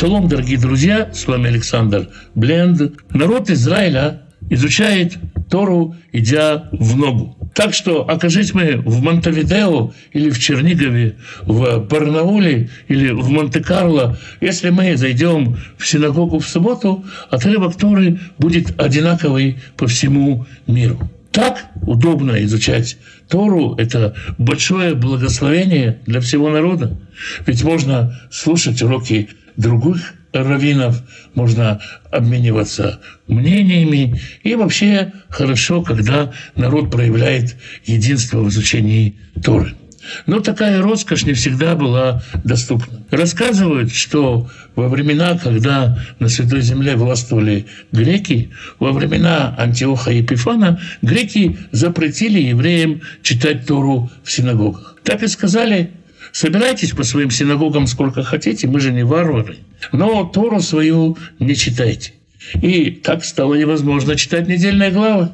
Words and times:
Шалом, 0.00 0.28
дорогие 0.28 0.56
друзья, 0.56 1.10
с 1.12 1.26
вами 1.26 1.48
Александр 1.48 2.08
Бленд. 2.34 2.94
Народ 3.12 3.50
Израиля 3.50 4.22
изучает 4.48 5.18
Тору, 5.50 5.94
идя 6.10 6.70
в 6.72 6.96
ногу. 6.96 7.36
Так 7.54 7.74
что 7.74 8.08
окажись 8.08 8.54
мы 8.54 8.78
в 8.78 9.02
Монтевидео 9.02 9.92
или 10.14 10.30
в 10.30 10.38
Чернигове, 10.38 11.16
в 11.42 11.80
Барнауле 11.80 12.70
или 12.88 13.10
в 13.10 13.28
Монте-Карло, 13.28 14.16
если 14.40 14.70
мы 14.70 14.96
зайдем 14.96 15.58
в 15.76 15.86
синагогу 15.86 16.38
в 16.38 16.48
субботу, 16.48 17.04
отрывок 17.28 17.76
Торы 17.76 18.20
будет 18.38 18.80
одинаковый 18.80 19.58
по 19.76 19.86
всему 19.86 20.46
миру. 20.66 20.98
Так 21.30 21.66
удобно 21.82 22.42
изучать 22.44 22.96
Тору– 23.28 23.74
это 23.78 24.14
большое 24.38 24.94
благословение 24.94 26.00
для 26.06 26.20
всего 26.20 26.50
народа. 26.50 26.98
Ведь 27.46 27.62
можно 27.62 28.18
слушать 28.32 28.82
уроки 28.82 29.28
других 29.60 30.14
раввинов, 30.32 31.02
можно 31.34 31.80
обмениваться 32.10 33.00
мнениями. 33.26 34.20
И 34.42 34.54
вообще 34.54 35.12
хорошо, 35.28 35.82
когда 35.82 36.32
народ 36.56 36.90
проявляет 36.90 37.56
единство 37.84 38.40
в 38.40 38.48
изучении 38.48 39.16
Торы. 39.42 39.74
Но 40.26 40.40
такая 40.40 40.80
роскошь 40.80 41.24
не 41.24 41.34
всегда 41.34 41.74
была 41.74 42.22
доступна. 42.42 43.04
Рассказывают, 43.10 43.92
что 43.92 44.48
во 44.74 44.88
времена, 44.88 45.38
когда 45.38 45.98
на 46.18 46.28
Святой 46.28 46.62
Земле 46.62 46.96
властвовали 46.96 47.66
греки, 47.92 48.50
во 48.78 48.92
времена 48.92 49.54
Антиоха 49.58 50.10
и 50.10 50.18
Епифана, 50.18 50.80
греки 51.02 51.58
запретили 51.70 52.40
евреям 52.40 53.02
читать 53.22 53.66
Тору 53.66 54.10
в 54.24 54.32
синагогах. 54.32 54.96
Так 55.04 55.22
и 55.22 55.28
сказали, 55.28 55.90
собирайтесь 56.32 56.92
по 56.92 57.04
своим 57.04 57.30
синагогам 57.30 57.86
сколько 57.86 58.22
хотите, 58.22 58.66
мы 58.66 58.80
же 58.80 58.92
не 58.92 59.04
варвары, 59.04 59.58
но 59.92 60.24
Тору 60.24 60.60
свою 60.60 61.16
не 61.38 61.54
читайте. 61.54 62.12
И 62.54 62.90
так 62.90 63.24
стало 63.24 63.54
невозможно 63.54 64.16
читать 64.16 64.48
недельные 64.48 64.90
главы. 64.90 65.30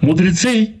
Мудрецы 0.00 0.74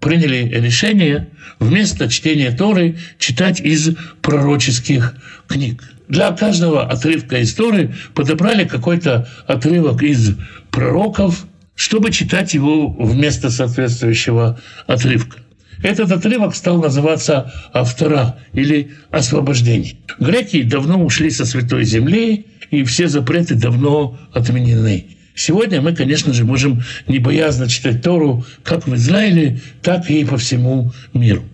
приняли 0.00 0.48
решение 0.48 1.28
вместо 1.58 2.08
чтения 2.08 2.50
Торы 2.50 2.98
читать 3.18 3.60
из 3.60 3.96
пророческих 4.22 5.14
книг. 5.46 5.82
Для 6.08 6.30
каждого 6.32 6.86
отрывка 6.86 7.38
из 7.38 7.54
Торы 7.54 7.94
подобрали 8.14 8.64
какой-то 8.64 9.28
отрывок 9.46 10.02
из 10.02 10.36
пророков, 10.70 11.46
чтобы 11.74 12.12
читать 12.12 12.54
его 12.54 12.88
вместо 12.88 13.50
соответствующего 13.50 14.60
отрывка. 14.86 15.38
Этот 15.82 16.10
отрывок 16.10 16.54
стал 16.54 16.80
называться 16.80 17.52
«Автора» 17.72 18.38
или 18.52 18.92
«Освобождение». 19.10 19.96
Греки 20.18 20.62
давно 20.62 21.04
ушли 21.04 21.30
со 21.30 21.44
Святой 21.44 21.84
Земли, 21.84 22.46
и 22.70 22.82
все 22.84 23.08
запреты 23.08 23.54
давно 23.54 24.18
отменены. 24.32 25.16
Сегодня 25.34 25.82
мы, 25.82 25.94
конечно 25.94 26.32
же, 26.32 26.44
можем 26.44 26.82
небоязно 27.06 27.68
читать 27.68 28.02
Тору 28.02 28.44
как 28.64 28.86
в 28.86 28.94
Израиле, 28.94 29.60
так 29.82 30.10
и 30.10 30.24
по 30.24 30.38
всему 30.38 30.92
миру. 31.12 31.44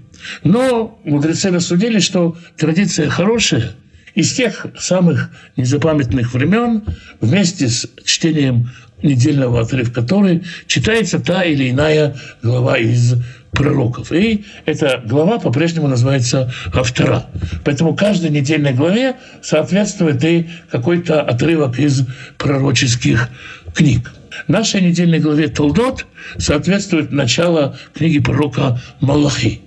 Но 0.45 1.01
мудрецы 1.05 1.51
рассудили, 1.51 1.99
что 1.99 2.37
традиция 2.57 3.11
хорошая, 3.11 3.73
из 4.15 4.35
тех 4.35 4.67
самых 4.79 5.31
незапамятных 5.57 6.35
времен 6.35 6.85
вместе 7.21 7.69
с 7.69 7.89
чтением 8.05 8.71
недельного 9.03 9.63
отрывка 9.63 10.03
Торы 10.03 10.43
читается 10.67 11.19
та 11.19 11.43
или 11.43 11.71
иная 11.71 12.15
глава 12.43 12.79
из 12.79 13.15
пророков. 13.53 14.13
И 14.13 14.45
эта 14.65 15.03
глава 15.05 15.39
по-прежнему 15.39 15.89
называется 15.89 16.53
«Автора». 16.75 17.27
Поэтому 17.65 17.95
каждой 17.95 18.31
недельной 18.31 18.73
главе 18.73 19.17
соответствует 19.43 20.25
и 20.25 20.49
какой-то 20.71 21.21
отрывок 21.23 21.79
из 21.79 22.07
пророческих 22.39 23.29
книг. 23.75 24.13
Нашей 24.49 24.81
недельной 24.81 25.21
главе 25.21 25.49
Толдот 25.49 26.07
соответствует 26.39 27.13
начало 27.13 27.77
книги 27.95 28.19
пророка 28.19 28.81
Малахи. 29.01 29.61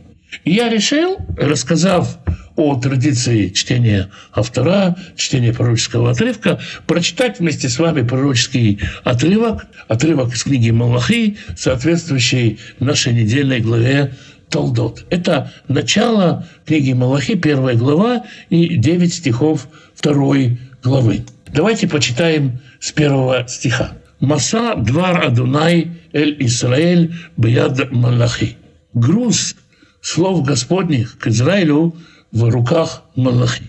И 0.44 0.54
я 0.54 0.70
решил, 0.70 1.18
рассказав 1.38 2.18
о 2.56 2.76
традиции 2.80 3.50
чтения 3.50 4.10
автора, 4.34 4.96
чтения 5.16 5.54
пророческого 5.54 6.12
отрывка, 6.12 6.60
прочитать 6.88 7.40
вместе 7.40 7.70
с 7.70 7.80
вами 7.80 8.02
пророческий 8.02 8.80
отрывок, 9.04 9.66
отрывок 9.88 10.34
из 10.34 10.44
книги 10.44 10.70
Малахи, 10.70 11.38
соответствующий 11.58 12.60
нашей 12.80 13.14
недельной 13.14 13.60
главе 13.60 14.14
Толдот. 14.50 15.06
Это 15.10 15.52
начало 15.68 16.48
книги 16.66 16.94
Малахи, 16.94 17.36
первая 17.36 17.76
глава, 17.76 18.24
и 18.50 18.78
9 18.78 19.14
стихов 19.14 19.68
второй 19.94 20.60
главы. 20.84 21.26
Давайте 21.48 21.88
почитаем 21.88 22.60
с 22.80 22.92
первого 22.92 23.46
стиха. 23.48 23.94
«Маса 24.20 24.76
двар 24.76 25.26
Адунай 25.26 25.92
эль 26.14 26.38
Исраэль 26.40 27.14
бияд 27.38 27.92
Малахи». 27.92 28.58
Груз 28.94 29.56
слов 30.02 30.46
Господних 30.46 31.18
к 31.18 31.28
Израилю 31.28 31.96
в 32.36 32.50
руках 32.50 33.04
Малахи. 33.16 33.64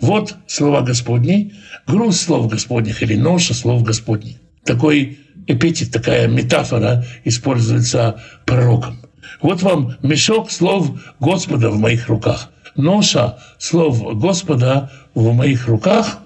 Вот 0.00 0.34
слова 0.46 0.80
Господни, 0.80 1.52
груз 1.86 2.20
слов 2.20 2.48
Господних 2.48 3.02
или 3.02 3.14
ноша 3.14 3.54
слов 3.54 3.82
Господних. 3.82 4.36
Такой 4.64 5.18
эпитет, 5.46 5.92
такая 5.92 6.26
метафора 6.26 7.04
используется 7.24 8.22
пророком. 8.46 9.02
Вот 9.42 9.62
вам 9.62 9.96
мешок 10.02 10.50
слов 10.50 10.98
Господа 11.20 11.70
в 11.70 11.78
моих 11.78 12.08
руках. 12.08 12.50
Ноша 12.74 13.38
слов 13.58 14.18
Господа 14.18 14.90
в 15.14 15.32
моих 15.34 15.68
руках, 15.68 16.20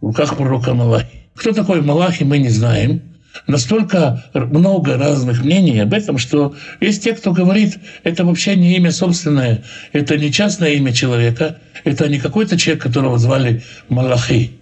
в 0.00 0.06
руках 0.06 0.36
пророка 0.36 0.74
Малахи. 0.74 1.28
Кто 1.36 1.52
такой 1.52 1.80
Малахи, 1.80 2.24
мы 2.24 2.38
не 2.38 2.48
знаем 2.48 3.13
настолько 3.46 4.24
много 4.32 4.96
разных 4.96 5.44
мнений 5.44 5.80
об 5.80 5.92
этом, 5.92 6.18
что 6.18 6.54
есть 6.80 7.04
те, 7.04 7.14
кто 7.14 7.32
говорит, 7.32 7.78
это 8.02 8.24
вообще 8.24 8.56
не 8.56 8.76
имя 8.76 8.92
собственное, 8.92 9.64
это 9.92 10.16
не 10.16 10.32
частное 10.32 10.70
имя 10.74 10.92
человека, 10.92 11.58
это 11.84 12.08
не 12.08 12.18
какой-то 12.18 12.56
человек, 12.56 12.82
которого 12.82 13.18
звали 13.18 13.62
Малахи. 13.88 14.52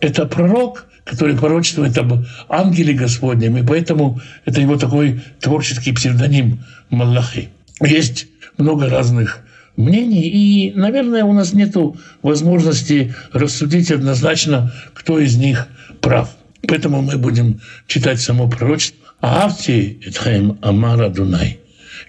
Это 0.00 0.26
пророк, 0.26 0.86
который 1.04 1.36
пророчествует 1.36 1.96
об 1.98 2.24
ангеле 2.48 2.94
Господнем, 2.94 3.58
и 3.58 3.66
поэтому 3.66 4.20
это 4.44 4.60
его 4.60 4.76
такой 4.76 5.20
творческий 5.40 5.92
псевдоним 5.92 6.64
Малахи. 6.90 7.50
Есть 7.80 8.28
много 8.56 8.88
разных 8.88 9.40
мнений, 9.76 10.28
и, 10.28 10.72
наверное, 10.74 11.24
у 11.24 11.32
нас 11.32 11.52
нет 11.52 11.74
возможности 12.22 13.14
рассудить 13.32 13.90
однозначно, 13.90 14.72
кто 14.94 15.18
из 15.18 15.36
них 15.36 15.66
прав. 16.00 16.33
Поэтому 16.68 17.02
мы 17.02 17.16
будем 17.16 17.60
читать 17.86 18.20
само 18.20 18.48
пророчество. 18.48 18.98
«Авти 19.20 20.00
Этхаим 20.04 20.58
Амара 20.60 21.08
Дунай». 21.08 21.58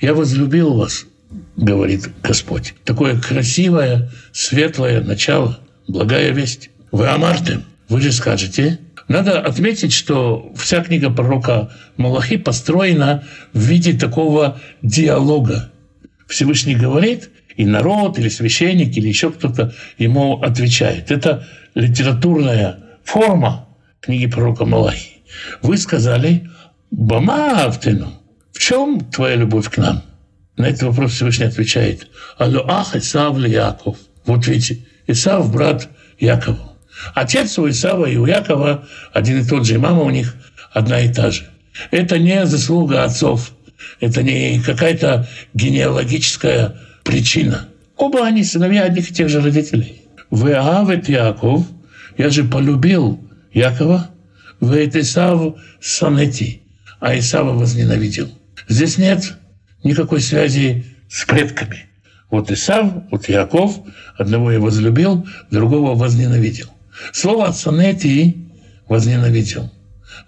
«Я 0.01 0.13
возлюбил 0.13 0.73
вас», 0.73 1.05
говорит 1.55 2.09
Господь. 2.23 2.73
Такое 2.83 3.19
красивое, 3.19 4.09
светлое 4.31 5.01
начало, 5.01 5.59
благая 5.87 6.31
весть. 6.31 6.69
Вы 6.91 7.07
Амарты, 7.07 7.61
вы 7.89 8.01
же 8.01 8.11
скажете. 8.11 8.79
Надо 9.07 9.39
отметить, 9.39 9.93
что 9.93 10.51
вся 10.55 10.81
книга 10.81 11.09
пророка 11.09 11.71
Малахи 11.97 12.37
построена 12.37 13.23
в 13.53 13.59
виде 13.59 13.93
такого 13.93 14.59
диалога. 14.81 15.71
Всевышний 16.27 16.75
говорит, 16.75 17.29
и 17.55 17.65
народ, 17.65 18.17
или 18.17 18.29
священник, 18.29 18.97
или 18.97 19.07
еще 19.07 19.31
кто-то 19.31 19.73
ему 19.97 20.41
отвечает. 20.41 21.11
Это 21.11 21.47
литературная 21.75 22.79
форма, 23.03 23.67
книги 24.05 24.27
пророка 24.27 24.65
Малахи. 24.65 25.23
Вы 25.61 25.77
сказали, 25.77 26.49
Бама 26.91 27.65
Автину, 27.65 28.13
в 28.53 28.59
чем 28.59 28.99
твоя 28.99 29.35
любовь 29.35 29.69
к 29.69 29.77
нам? 29.77 30.03
На 30.57 30.67
этот 30.67 30.83
вопрос 30.83 31.13
Всевышний 31.13 31.47
отвечает, 31.47 32.07
Аллах 32.37 32.95
Исав 32.95 33.37
ли 33.37 33.49
Яков. 33.49 33.97
Вот 34.25 34.47
видите, 34.47 34.85
Исав– 35.07 35.51
брат 35.53 35.89
Якова. 36.19 36.73
Отец 37.13 37.59
у 37.59 37.67
Исава 37.67 38.05
и 38.05 38.15
у 38.15 38.25
Якова 38.25 38.87
один 39.13 39.41
и 39.41 39.45
тот 39.45 39.65
же, 39.65 39.73
и 39.73 39.77
мама 39.77 40.03
у 40.03 40.09
них 40.09 40.35
одна 40.71 41.01
и 41.01 41.11
та 41.11 41.31
же. 41.31 41.49
Это 41.91 42.17
не 42.19 42.45
заслуга 42.45 43.03
отцов, 43.03 43.51
это 43.99 44.23
не 44.23 44.61
какая-то 44.61 45.27
генеалогическая 45.53 46.75
причина. 47.03 47.67
Оба 47.97 48.25
они 48.25 48.43
сыновья 48.43 48.83
одних 48.83 49.11
и 49.11 49.13
тех 49.13 49.29
же 49.29 49.41
родителей. 49.41 50.03
Вы 50.29 50.53
Авет 50.53 51.09
Яков, 51.09 51.65
я 52.17 52.29
же 52.29 52.45
полюбил 52.45 53.19
Якова, 53.55 54.09
в 54.59 54.75
Исаву 54.75 55.57
сонети, 55.81 56.61
а 56.99 57.17
Исава 57.17 57.53
возненавидел. 57.53 58.29
Здесь 58.67 58.97
нет 58.97 59.37
никакой 59.83 60.21
связи 60.21 60.85
с 61.09 61.25
предками. 61.25 61.87
Вот 62.29 62.51
Исав, 62.51 62.91
вот 63.11 63.29
Яков, 63.29 63.79
одного 64.17 64.51
я 64.51 64.59
возлюбил, 64.59 65.25
другого 65.51 65.95
возненавидел. 65.95 66.67
Слово 67.13 67.51
«сонети» 67.51 68.37
возненавидел. 68.87 69.71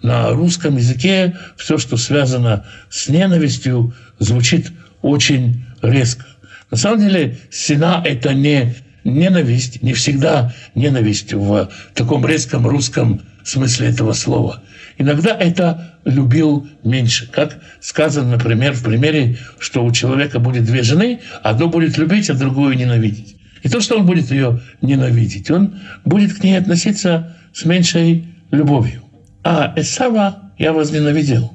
На 0.02 0.30
русском 0.30 0.76
языке 0.76 1.36
все, 1.56 1.76
что 1.76 1.96
связано 1.96 2.66
с 2.88 3.08
ненавистью, 3.08 3.94
звучит 4.18 4.72
очень 5.02 5.64
резко. 5.82 6.24
На 6.70 6.76
самом 6.76 7.00
деле, 7.00 7.38
сина– 7.50 8.02
это 8.04 8.32
не 8.32 8.74
ненависть, 9.04 9.82
не 9.82 9.92
всегда 9.92 10.54
ненависть 10.74 11.32
в 11.32 11.70
таком 11.94 12.26
резком 12.26 12.66
русском 12.66 13.22
смысле 13.44 13.88
этого 13.88 14.12
слова. 14.12 14.62
Иногда 14.98 15.36
это 15.36 15.94
любил 16.04 16.68
меньше. 16.84 17.28
Как 17.30 17.58
сказано, 17.80 18.32
например, 18.32 18.72
в 18.72 18.82
примере, 18.82 19.38
что 19.58 19.84
у 19.84 19.92
человека 19.92 20.40
будет 20.40 20.64
две 20.64 20.82
жены, 20.82 21.20
одну 21.42 21.68
будет 21.68 21.96
любить, 21.98 22.30
а 22.30 22.34
другую 22.34 22.76
ненавидеть. 22.76 23.36
И 23.62 23.68
то, 23.68 23.80
что 23.80 23.98
он 23.98 24.06
будет 24.06 24.30
ее 24.30 24.60
ненавидеть, 24.82 25.50
он 25.50 25.78
будет 26.04 26.34
к 26.34 26.42
ней 26.42 26.58
относиться 26.58 27.36
с 27.52 27.64
меньшей 27.64 28.28
любовью. 28.50 29.02
А 29.44 29.72
Эсава 29.76 30.52
я 30.58 30.72
возненавидел. 30.72 31.52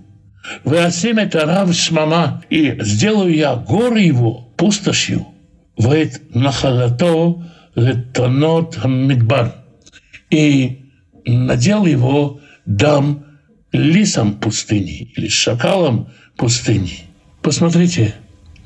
Вы 0.63 0.77
это 0.77 1.45
рав 1.45 1.73
шмама, 1.73 2.43
и 2.49 2.77
сделаю 2.81 3.33
я 3.33 3.55
горы 3.55 4.01
его 4.01 4.49
пустошью. 4.57 5.27
ואת 5.78 6.18
נחלתו 6.34 7.40
לתונות 7.76 8.76
המדבר. 8.80 9.46
И 10.30 10.76
надел 11.26 11.86
его 11.86 12.40
дам 12.66 13.24
лисом 13.72 14.34
пустыни 14.34 15.12
или 15.16 15.28
шакалом 15.28 16.08
пустыни. 16.36 17.04
Посмотрите, 17.42 18.14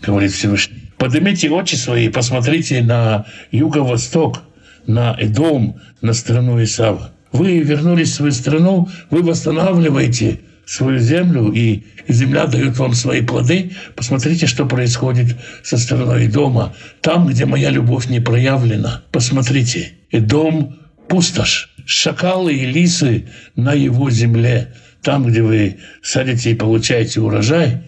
говорит 0.02 0.32
Всевышний, 0.32 0.90
поднимите 0.98 1.50
очи 1.50 1.74
свои 1.74 2.06
и 2.06 2.08
посмотрите 2.08 2.82
на 2.82 3.26
юго-восток, 3.50 4.42
на 4.86 5.16
Эдом, 5.19 5.80
на 6.00 6.12
страну 6.12 6.62
Исава. 6.62 7.12
Вы 7.32 7.60
вернулись 7.60 8.10
в 8.10 8.14
свою 8.14 8.32
страну, 8.32 8.88
вы 9.10 9.22
восстанавливаете 9.22 10.40
свою 10.67 10.99
землю, 10.99 11.49
и 11.53 11.83
земля 12.09 12.45
дает 12.45 12.77
вам 12.77 12.93
свои 12.93 13.21
плоды, 13.21 13.71
посмотрите, 13.95 14.47
что 14.47 14.65
происходит 14.65 15.37
со 15.63 15.77
стороной 15.77 16.27
дома. 16.27 16.75
Там, 17.01 17.27
где 17.27 17.45
моя 17.45 17.69
любовь 17.69 18.09
не 18.09 18.19
проявлена, 18.19 19.05
посмотрите. 19.11 19.93
И 20.11 20.19
дом 20.19 20.77
пустошь, 21.07 21.73
шакалы 21.85 22.53
и 22.53 22.65
лисы 22.65 23.29
на 23.55 23.73
его 23.73 24.09
земле. 24.11 24.73
Там, 25.01 25.25
где 25.25 25.41
вы 25.41 25.77
садите 26.03 26.51
и 26.51 26.55
получаете 26.55 27.21
урожай, 27.21 27.83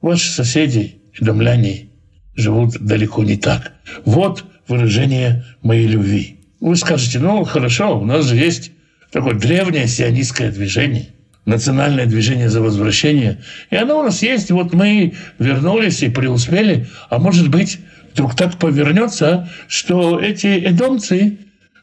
ваши 0.00 0.30
соседи 0.30 1.00
и 1.18 1.24
домляне 1.24 1.88
живут 2.36 2.78
далеко 2.78 3.24
не 3.24 3.38
так. 3.38 3.72
Вот 4.04 4.44
выражение 4.68 5.44
моей 5.62 5.88
любви. 5.88 6.38
Вы 6.60 6.76
скажете, 6.76 7.18
ну 7.18 7.42
хорошо, 7.42 7.98
у 7.98 8.04
нас 8.04 8.26
же 8.26 8.36
есть 8.36 8.70
такое 9.10 9.34
древнее 9.34 9.88
сионистское 9.88 10.52
движение– 10.52 11.08
национальное 11.46 12.06
движение 12.06 12.48
за 12.48 12.60
возвращение. 12.60 13.38
И 13.70 13.76
оно 13.76 14.00
у 14.00 14.02
нас 14.02 14.22
есть. 14.22 14.50
Вот 14.50 14.72
мы 14.72 15.14
вернулись 15.38 16.02
и 16.02 16.08
преуспели. 16.08 16.86
А 17.08 17.18
может 17.18 17.48
быть, 17.48 17.78
вдруг 18.12 18.36
так 18.36 18.56
повернется, 18.58 19.48
что 19.68 20.20
эти 20.20 20.46
эдомцы, 20.66 21.38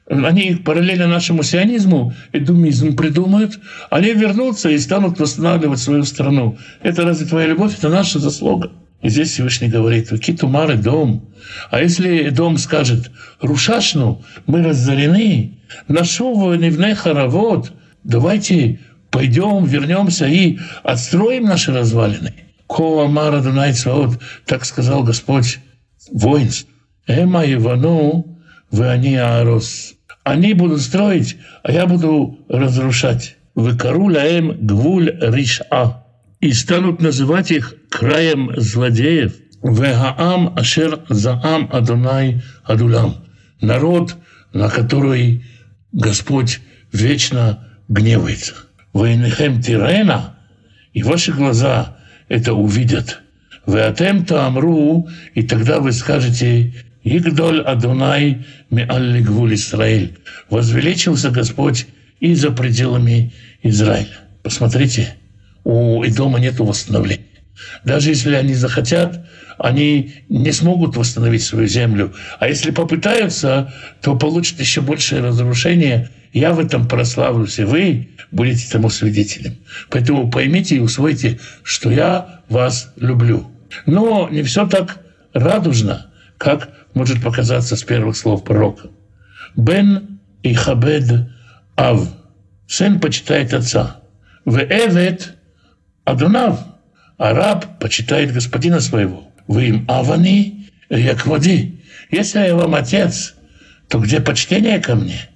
они 0.07 0.56
параллельно 0.56 1.07
нашему 1.07 1.44
сионизму, 1.44 2.13
эдумизм 2.31 2.95
придумают, 2.95 3.59
они 3.89 4.13
вернутся 4.13 4.69
и 4.69 4.77
станут 4.77 5.19
восстанавливать 5.19 5.80
свою 5.80 6.03
страну. 6.03 6.57
Это 6.81 7.03
разве 7.03 7.27
твоя 7.27 7.48
любовь? 7.48 7.77
Это 7.77 7.89
наша 7.89 8.19
заслуга. 8.19 8.71
И 9.01 9.10
здесь 9.10 9.31
Всевышний 9.31 9.68
говорит, 9.68 10.10
«Китумар 10.19 10.75
дом». 10.77 11.30
А 11.69 11.81
если 11.81 12.30
дом 12.30 12.57
скажет, 12.57 13.12
«Рушашну, 13.42 14.24
мы 14.48 14.63
разорены, 14.63 15.60
нашу 15.88 16.33
воинивне 16.33 16.95
хоровод, 16.95 17.71
давайте 18.03 18.80
пойдем, 19.09 19.65
вернемся 19.65 20.25
и 20.27 20.59
отстроим 20.83 21.45
наши 21.45 21.74
развалины. 21.74 22.33
Кова 22.68 23.07
Мара 23.07 23.42
Дунайцваот, 23.42 24.19
так 24.45 24.65
сказал 24.65 25.04
Господь 25.04 25.59
воинств. 26.12 26.68
Эма 27.07 27.45
Ивану, 27.45 28.38
вы 28.71 28.89
они 28.89 29.15
Аарос. 29.15 29.95
Они 30.24 30.54
будут 30.54 30.81
строить, 30.81 31.38
а 31.63 31.71
я 31.71 31.86
буду 31.86 32.39
разрушать. 32.50 33.38
Вы 33.56 33.77
каруля 33.77 34.25
эм 34.25 34.68
гвуль 34.68 35.18
риша. 35.21 36.03
И 36.42 36.51
станут 36.51 37.01
называть 37.01 37.51
их 37.51 37.75
краем 37.89 38.51
злодеев. 38.57 39.33
Вегаам 39.63 40.53
ашер 40.56 41.00
заам 41.10 41.69
Адонай 41.71 42.42
Адулам. 42.63 43.25
Народ, 43.62 44.15
на 44.53 44.69
который 44.69 45.44
Господь 45.92 46.60
вечно 46.92 47.68
гневается. 47.88 48.53
«Вейнехем 48.97 49.61
тирена», 49.61 50.35
и 50.94 51.03
ваши 51.03 51.31
глаза 51.31 51.97
это 52.27 52.53
увидят. 52.53 53.21
«Вы 53.65 53.81
атем 53.81 54.25
амру», 54.29 55.09
и 55.35 55.44
тогда 55.44 55.79
вы 55.79 55.91
скажете 55.91 56.73
«Игдоль 57.03 57.61
Адунай 57.61 58.45
миалли 58.69 59.21
гвуль 59.21 59.55
Исраиль». 59.55 60.17
Возвеличился 60.49 61.29
Господь 61.29 61.88
и 62.19 62.33
за 62.33 62.51
пределами 62.51 63.33
Израиля. 63.63 64.17
Посмотрите, 64.44 65.15
у 65.63 66.03
Идома 66.05 66.39
нет 66.39 66.59
восстановления. 66.59 67.25
Даже 67.83 68.09
если 68.09 68.35
они 68.35 68.53
захотят, 68.53 69.27
они 69.57 70.13
не 70.29 70.51
смогут 70.51 70.95
восстановить 70.95 71.43
свою 71.43 71.67
землю. 71.67 72.13
А 72.39 72.47
если 72.47 72.71
попытаются, 72.71 73.73
то 74.01 74.15
получат 74.15 74.59
еще 74.59 74.81
большее 74.81 75.21
разрушение. 75.21 76.09
Я 76.38 76.54
в 76.54 76.60
этом 76.60 76.88
прославлюсь, 76.88 77.57
и 77.57 77.63
вы 77.63 78.10
будете 78.30 78.72
тому 78.72 78.92
свидетелем. 78.92 79.57
Поэтому 79.89 80.30
поймите 80.30 80.75
и 80.75 80.80
усвойте, 80.80 81.39
что 81.63 81.89
я 81.89 82.42
вас 82.48 82.94
люблю. 82.95 83.51
Но 83.88 84.30
не 84.30 84.44
все 84.44 84.68
так 84.68 85.04
радужно, 85.34 86.12
как 86.38 86.69
может 86.94 87.24
показаться 87.24 87.75
с 87.75 87.84
первых 87.84 88.16
слов 88.16 88.44
пророка. 88.44 88.89
Бен 89.56 90.19
и 90.44 90.54
Хабед 90.54 91.28
Ав. 91.75 92.07
Сын 92.68 93.00
почитает 93.00 93.56
отца. 93.56 94.01
В 94.45 94.60
Эвет 94.60 95.34
Адунав. 96.06 96.60
А 97.18 97.34
раб 97.34 97.80
почитает 97.80 98.31
господина 98.31 98.80
своего. 98.80 99.31
Вы 99.48 99.69
им 99.69 99.86
авани, 99.88 100.69
як 100.92 101.25
води. 101.25 101.84
Если 102.12 102.38
я 102.38 102.56
вам 102.56 102.75
отец, 102.75 103.34
то 103.88 103.98
где 103.98 104.19
почтение 104.22 104.80
ко 104.80 104.94
мне? 104.94 105.30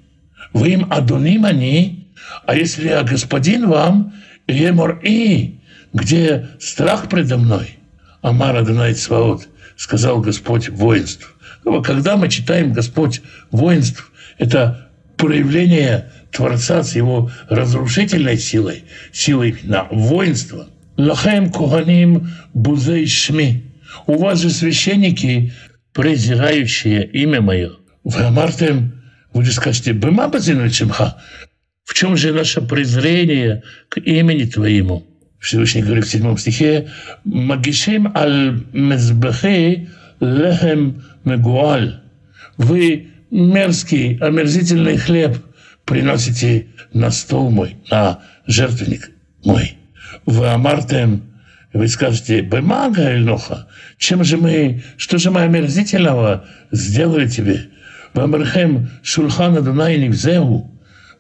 Вы 0.54 0.70
им 0.70 0.88
адуним 0.92 1.46
они, 1.46 2.08
а 2.46 2.56
если 2.56 2.90
я 2.90 3.04
господин 3.04 3.68
вам, 3.70 4.14
емор 4.48 5.00
и, 5.04 5.60
где 5.94 6.50
страх 6.60 7.10
предо 7.10 7.38
мной? 7.38 7.78
Амар 8.22 8.56
Адонай 8.58 8.94
Цваот, 8.94 9.48
сказал 9.78 10.22
Господь 10.22 10.70
воинств. 10.70 11.36
Когда 11.84 12.18
мы 12.18 12.30
читаем 12.30 12.74
Господь 12.74 13.22
воинств, 13.52 14.12
это 14.38 14.90
проявление 15.18 16.12
Творца 16.32 16.84
с 16.84 16.96
его 16.96 17.32
разрушительной 17.50 18.38
силой, 18.38 18.84
силой 19.12 19.58
на 19.64 19.88
воинство. 19.92 20.68
Лахем 20.98 21.52
куханим 21.52 22.30
бузей 22.54 23.08
шми. 23.08 23.66
У 24.08 24.18
вас 24.18 24.42
же 24.42 24.50
священники, 24.50 25.54
презирающие 25.94 27.06
имя 27.06 27.42
мое. 27.42 27.72
Вы 28.04 28.22
амартем, 28.24 29.01
вы 29.34 29.46
же 29.46 29.52
скажете, 29.54 29.94
бема 29.94 30.30
чимха. 30.70 31.18
В 31.84 31.94
чем 31.94 32.18
же 32.18 32.34
наше 32.34 32.62
презрение 32.62 33.64
к 33.90 33.98
имени 33.98 34.46
Твоему? 34.46 35.08
Всевышний 35.40 35.82
говорит 35.82 36.06
в 36.06 36.12
седьмом 36.12 36.38
стихе, 36.38 36.90
«Магишим 37.24 38.12
аль 38.16 38.64
мезбахе 38.74 39.90
лехем 40.20 41.04
мегуаль». 41.26 42.02
Вы 42.58 43.08
мерзкий, 43.32 44.18
омерзительный 44.18 44.98
хлеб 44.98 45.38
приносите 45.86 46.68
на 46.94 47.10
стол 47.10 47.50
мой, 47.50 47.78
на 47.90 48.20
жертвенник 48.46 49.10
мой. 49.44 49.78
Вы 50.26 50.48
амартем, 50.48 51.24
вы 51.74 51.88
скажете, 51.88 52.42
«Бемага 52.42 53.14
эльноха, 53.14 53.68
чем 53.98 54.24
же 54.24 54.38
мы, 54.38 54.84
что 54.98 55.18
же 55.18 55.32
мы 55.32 55.42
омерзительного 55.42 56.46
сделали 56.72 57.28
тебе?» 57.28 57.72
«Вамархем 58.14 58.90
шульхана 59.04 59.62
дунайни 59.62 60.10
взеу, 60.10 60.72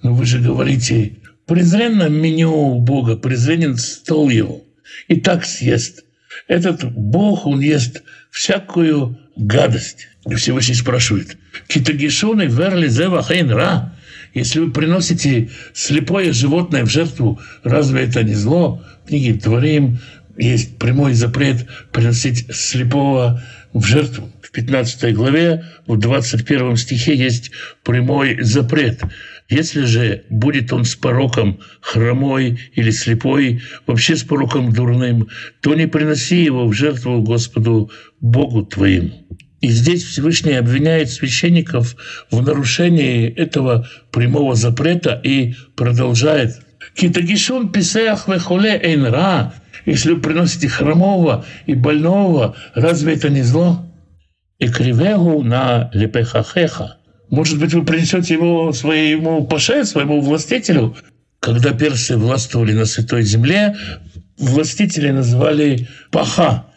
но 0.03 0.13
вы 0.13 0.25
же 0.25 0.39
говорите, 0.39 1.17
презренно 1.45 2.09
меню 2.09 2.79
Бога, 2.79 3.15
презренен 3.15 3.77
стол 3.77 4.29
его. 4.29 4.63
И 5.07 5.19
так 5.19 5.45
съест. 5.45 6.03
Этот 6.47 6.83
Бог, 6.91 7.45
он 7.45 7.59
ест 7.61 8.03
всякую 8.29 9.17
гадость. 9.35 10.07
И 10.29 10.35
Всевышний 10.35 10.75
спрашивает, 10.75 11.37
«Китагишоны 11.67 12.43
верли 12.43 12.87
зева 12.87 13.25
ра?» 13.29 13.93
Если 14.33 14.59
вы 14.59 14.71
приносите 14.71 15.49
слепое 15.73 16.31
животное 16.31 16.85
в 16.85 16.89
жертву, 16.89 17.39
разве 17.63 18.03
это 18.03 18.23
не 18.23 18.33
зло? 18.33 18.81
В 19.03 19.09
книге 19.09 19.33
Творим 19.33 19.99
есть 20.37 20.77
прямой 20.77 21.13
запрет 21.13 21.67
приносить 21.91 22.53
слепого 22.55 23.43
в 23.73 23.83
жертву. 23.83 24.31
В 24.51 24.53
15 24.53 25.15
главе, 25.15 25.63
в 25.87 25.97
21 25.97 26.75
стихе 26.75 27.15
есть 27.15 27.51
прямой 27.83 28.41
запрет. 28.41 28.99
Если 29.47 29.85
же 29.85 30.23
будет 30.29 30.73
он 30.73 30.83
с 30.83 30.93
пороком 30.93 31.61
хромой 31.79 32.59
или 32.73 32.91
слепой, 32.91 33.61
вообще 33.87 34.17
с 34.17 34.23
пороком 34.23 34.73
дурным, 34.73 35.29
то 35.61 35.73
не 35.73 35.87
приноси 35.87 36.43
его 36.43 36.67
в 36.67 36.73
жертву 36.73 37.21
Господу 37.21 37.91
Богу 38.19 38.65
твоим. 38.65 39.13
И 39.61 39.69
здесь 39.69 40.03
Всевышний 40.03 40.55
обвиняет 40.55 41.09
священников 41.09 41.95
в 42.29 42.41
нарушении 42.41 43.29
этого 43.29 43.87
прямого 44.11 44.55
запрета 44.55 45.21
и 45.23 45.55
продолжает. 45.77 46.59
Китагишун 46.93 47.71
писеах 47.71 48.27
вехуле 48.27 48.77
эйнра. 48.83 49.53
Если 49.85 50.11
вы 50.11 50.19
приносите 50.19 50.67
хромого 50.67 51.45
и 51.67 51.73
больного, 51.73 52.57
разве 52.75 53.13
это 53.13 53.29
не 53.29 53.43
зло? 53.43 53.87
И 54.61 54.67
кривегу 54.69 55.41
на 55.41 55.89
лепехахеха. 55.91 56.97
Может 57.31 57.59
быть, 57.59 57.73
вы 57.73 57.83
принесете 57.83 58.35
его 58.35 58.71
своему 58.73 59.47
паше, 59.47 59.85
своему 59.85 60.21
властителю. 60.21 60.95
Когда 61.39 61.73
персы 61.73 62.15
властвовали 62.15 62.73
на 62.73 62.85
Святой 62.85 63.23
Земле, 63.23 63.75
властители 64.37 65.09
называли 65.09 65.87
паха. 66.11 66.67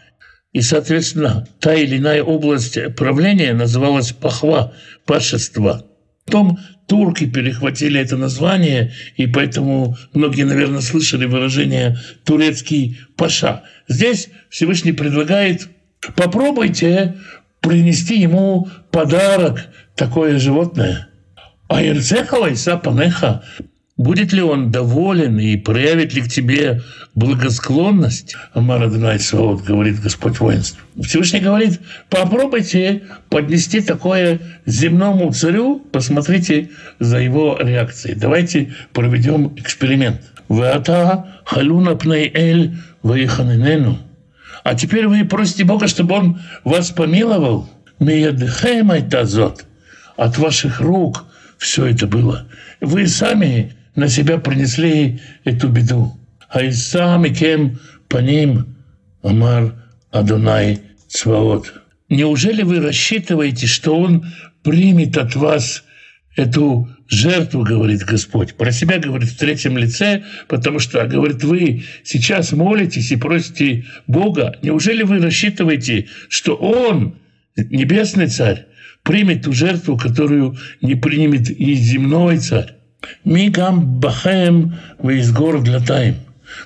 И, 0.54 0.62
соответственно, 0.62 1.46
та 1.60 1.74
или 1.74 1.98
иная 1.98 2.22
область 2.22 2.78
правления 2.96 3.52
называлась 3.52 4.12
пахва, 4.12 4.72
пашество. 5.04 5.84
Потом 6.24 6.58
турки 6.86 7.26
перехватили 7.26 8.00
это 8.00 8.16
название, 8.16 8.94
и 9.16 9.26
поэтому 9.26 9.94
многие, 10.14 10.44
наверное, 10.44 10.80
слышали 10.80 11.26
выражение 11.26 11.98
«турецкий 12.24 12.98
паша». 13.18 13.64
Здесь 13.88 14.30
Всевышний 14.48 14.92
предлагает 14.92 15.68
попробуйте 16.16 17.16
принести 17.64 18.21
ему 18.21 18.68
подарок, 18.90 19.66
такое 19.97 20.38
животное. 20.38 21.09
А 21.68 21.83
Ирцехала 21.83 22.47
Иса 22.47 22.76
Панеха 22.76 23.42
Будет 23.97 24.33
ли 24.33 24.42
он 24.42 24.73
доволен 24.73 25.38
и 25.38 25.56
проявит 25.56 26.14
ли 26.14 26.23
к 26.23 26.28
тебе 26.28 26.83
благосклонность? 27.14 28.35
Амар 28.52 28.83
Адонай 28.83 29.21
Савод, 29.21 29.62
говорит 29.62 30.00
Господь 30.00 30.40
воинств. 30.40 30.85
Всевышний 31.00 31.38
говорит, 31.38 31.80
попробуйте 32.11 33.04
поднести 33.28 33.80
такое 33.80 34.40
земному 34.66 35.33
царю, 35.33 35.78
посмотрите 35.92 36.71
за 36.99 37.18
его 37.18 37.56
реакцией. 37.61 38.16
Давайте 38.16 38.75
проведем 38.92 39.54
эксперимент. 39.56 40.23
Вата 40.49 41.40
халуна 41.44 41.94
пней 41.94 42.28
эль. 42.35 42.75
А 44.64 44.75
теперь 44.75 45.06
вы 45.06 45.25
просите 45.26 45.64
Бога, 45.64 45.87
чтобы 45.87 46.14
Он 46.14 46.40
вас 46.64 46.90
помиловал. 46.90 47.71
Миядхем 48.00 48.90
айтазот. 48.90 49.66
От 50.16 50.38
ваших 50.38 50.80
рук 50.80 51.26
все 51.59 51.87
это 51.87 52.06
было. 52.06 52.47
Вы 52.80 53.06
сами 53.06 53.75
на 53.94 54.09
себя 54.09 54.38
принесли 54.38 55.21
эту 55.44 55.68
беду. 55.68 56.18
А 56.49 56.62
из 56.62 56.83
сами 56.88 57.28
кем 57.28 57.78
по 58.09 58.18
ним 58.18 58.75
Амар 59.23 59.75
Адонай 60.11 60.80
Цваот. 61.09 61.73
Неужели 62.09 62.62
вы 62.62 62.80
рассчитываете, 62.80 63.66
что 63.66 63.97
Он 63.99 64.25
примет 64.62 65.18
от 65.18 65.37
вас 65.37 65.85
эту 66.36 66.88
жертву, 67.08 67.62
говорит 67.62 68.02
Господь. 68.02 68.54
Про 68.54 68.72
себя 68.72 68.98
говорит 68.98 69.28
в 69.30 69.38
третьем 69.38 69.78
лице, 69.78 70.24
потому 70.48 70.78
что, 70.78 71.04
говорит, 71.06 71.44
вы 71.44 71.84
сейчас 72.02 72.52
молитесь 72.52 73.12
и 73.12 73.16
просите 73.16 73.84
Бога. 74.06 74.56
Неужели 74.62 75.02
вы 75.02 75.18
рассчитываете, 75.18 76.08
что 76.28 76.54
Он, 76.54 77.16
Небесный 77.56 78.26
Царь, 78.26 78.66
примет 79.02 79.42
ту 79.42 79.52
жертву, 79.52 79.96
которую 79.96 80.56
не 80.80 80.94
примет 80.94 81.50
и 81.50 81.74
земной 81.74 82.38
Царь? 82.38 82.74
Мигам 83.24 84.00
бахаем 84.00 84.76
вы 84.98 85.18
из 85.18 85.30
гор 85.30 85.62
тайм. 85.86 86.16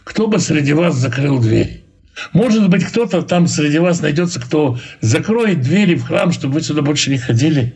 Кто 0.04 0.28
бы 0.28 0.38
среди 0.38 0.72
вас 0.72 0.94
закрыл 0.96 1.40
дверь? 1.40 1.84
Может 2.32 2.68
быть, 2.68 2.84
кто-то 2.84 3.22
там 3.22 3.46
среди 3.46 3.78
вас 3.78 4.00
найдется, 4.00 4.40
кто 4.40 4.78
закроет 5.00 5.60
двери 5.62 5.94
в 5.94 6.04
храм, 6.04 6.32
чтобы 6.32 6.54
вы 6.54 6.60
сюда 6.62 6.82
больше 6.82 7.10
не 7.10 7.18
ходили. 7.18 7.74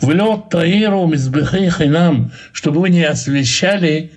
В 0.00 0.10
лед 0.10 0.48
таиру 0.50 1.06
нам, 1.88 2.32
чтобы 2.52 2.80
вы 2.80 2.90
не 2.90 3.04
освещали 3.04 4.12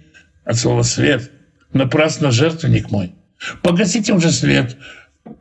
от 0.46 0.58
слова 0.58 0.84
свет. 0.84 1.32
Напрасно 1.74 2.32
жертвенник 2.32 2.92
мой. 2.92 3.14
Погасите 3.62 4.14
уже 4.14 4.32
свет, 4.32 4.78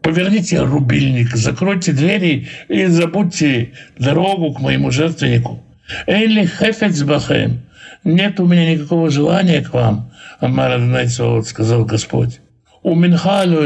поверните 0.00 0.60
рубильник, 0.60 1.34
закройте 1.36 1.92
двери 1.92 2.48
и 2.68 2.86
забудьте 2.86 3.72
дорогу 3.98 4.54
к 4.54 4.60
моему 4.60 4.90
жертвеннику. 4.90 5.62
Эйли 6.06 6.46
хефец 6.46 7.02
бахем, 7.02 7.62
нет 8.04 8.40
у 8.40 8.46
меня 8.46 8.72
никакого 8.72 9.10
желания 9.10 9.60
к 9.62 9.72
вам, 9.72 10.12
Амар 10.38 10.72
Адонайцовод, 10.72 11.46
сказал 11.46 11.84
Господь. 11.84 12.40
У 12.82 12.94
Минхалю 12.94 13.64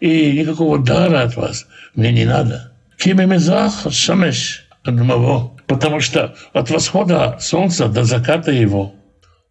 и 0.00 0.32
никакого 0.32 0.78
дара 0.78 1.22
от 1.22 1.36
вас 1.36 1.66
мне 1.94 2.12
не 2.12 2.24
надо. 2.24 2.72
Кимемизах 2.96 3.92
Шамеш 3.92 4.63
Адмаво, 4.84 5.56
потому 5.66 6.00
что 6.00 6.34
от 6.52 6.70
восхода 6.70 7.38
солнца 7.40 7.88
до 7.88 8.04
заката 8.04 8.52
его, 8.52 8.94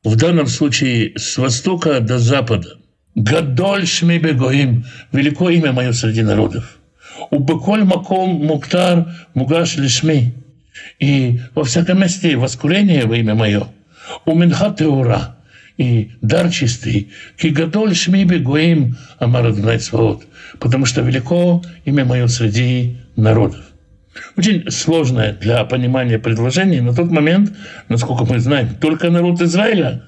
в 0.03 0.15
данном 0.15 0.47
случае 0.47 1.13
с 1.17 1.37
востока 1.37 1.99
до 2.01 2.19
запада, 2.19 2.77
Гадоль 3.15 3.87
Шми 3.87 4.19
Бегоим, 4.19 4.85
великое 5.11 5.55
имя 5.55 5.71
мое 5.71 5.91
среди 5.91 6.21
народов. 6.21 6.77
У 7.31 7.39
Беколь 7.39 7.83
Маком 7.83 8.45
Муктар 8.45 9.07
Мугаш 9.33 9.77
Лишми, 9.77 10.33
и 10.99 11.39
во 11.55 11.63
всяком 11.63 12.01
месте 12.01 12.35
воскурение 12.37 13.05
во 13.05 13.17
имя 13.17 13.33
мое. 13.35 13.67
У 14.25 14.35
Минха 14.35 14.71
Теура 14.77 15.37
и 15.77 16.11
дар 16.21 16.51
чистый, 16.51 17.11
кигадоль 17.37 17.95
шми 17.95 18.23
бегуим 18.25 18.97
амар 19.17 19.51
свод, 19.79 20.25
потому 20.59 20.85
что 20.85 21.01
велико 21.01 21.63
имя 21.85 22.05
мое 22.05 22.27
среди 22.27 22.97
народов. 23.15 23.72
Очень 24.38 24.70
сложное 24.70 25.34
для 25.34 25.63
понимания 25.63 26.20
предложение. 26.20 26.82
На 26.82 26.93
тот 26.93 27.10
момент, 27.10 27.55
насколько 27.89 28.25
мы 28.25 28.39
знаем, 28.39 28.75
только 28.79 29.10
народ 29.10 29.41
Израиля, 29.41 30.03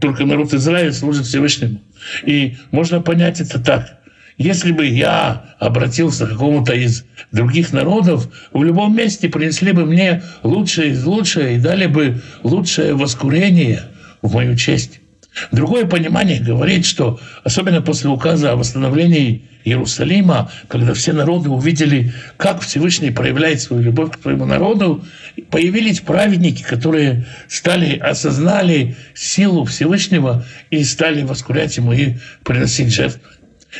только 0.00 0.24
народ 0.26 0.52
Израиля 0.54 0.92
служит 0.92 1.26
Всевышнему. 1.26 1.80
И 2.24 2.56
можно 2.70 3.00
понять 3.00 3.40
это 3.40 3.62
так. 3.62 3.98
Если 4.36 4.72
бы 4.72 4.86
я 4.86 5.54
обратился 5.60 6.26
к 6.26 6.30
какому-то 6.30 6.74
из 6.74 7.04
других 7.30 7.72
народов, 7.72 8.28
в 8.52 8.62
любом 8.64 8.96
месте 8.96 9.28
принесли 9.28 9.70
бы 9.70 9.86
мне 9.86 10.22
лучшее 10.42 10.90
из 10.90 11.04
лучшего 11.04 11.48
и 11.48 11.58
дали 11.58 11.86
бы 11.86 12.20
лучшее 12.42 12.94
воскурение 12.94 13.82
в 14.22 14.34
мою 14.34 14.56
честь. 14.56 15.00
Другое 15.50 15.86
понимание 15.86 16.40
говорит, 16.40 16.86
что 16.86 17.20
особенно 17.42 17.82
после 17.82 18.08
указа 18.08 18.52
о 18.52 18.56
восстановлении 18.56 19.42
Иерусалима, 19.64 20.50
когда 20.68 20.94
все 20.94 21.12
народы 21.12 21.48
увидели, 21.48 22.12
как 22.36 22.60
Всевышний 22.60 23.10
проявляет 23.10 23.60
свою 23.60 23.82
любовь 23.82 24.12
к 24.12 24.22
своему 24.22 24.44
народу, 24.44 25.04
появились 25.50 26.00
праведники, 26.00 26.62
которые 26.62 27.26
стали, 27.48 27.98
осознали 27.98 28.96
силу 29.14 29.64
Всевышнего 29.64 30.44
и 30.70 30.84
стали 30.84 31.22
воскурять 31.22 31.76
ему 31.76 31.92
и 31.92 32.16
приносить 32.44 32.92
жертвы. 32.94 33.22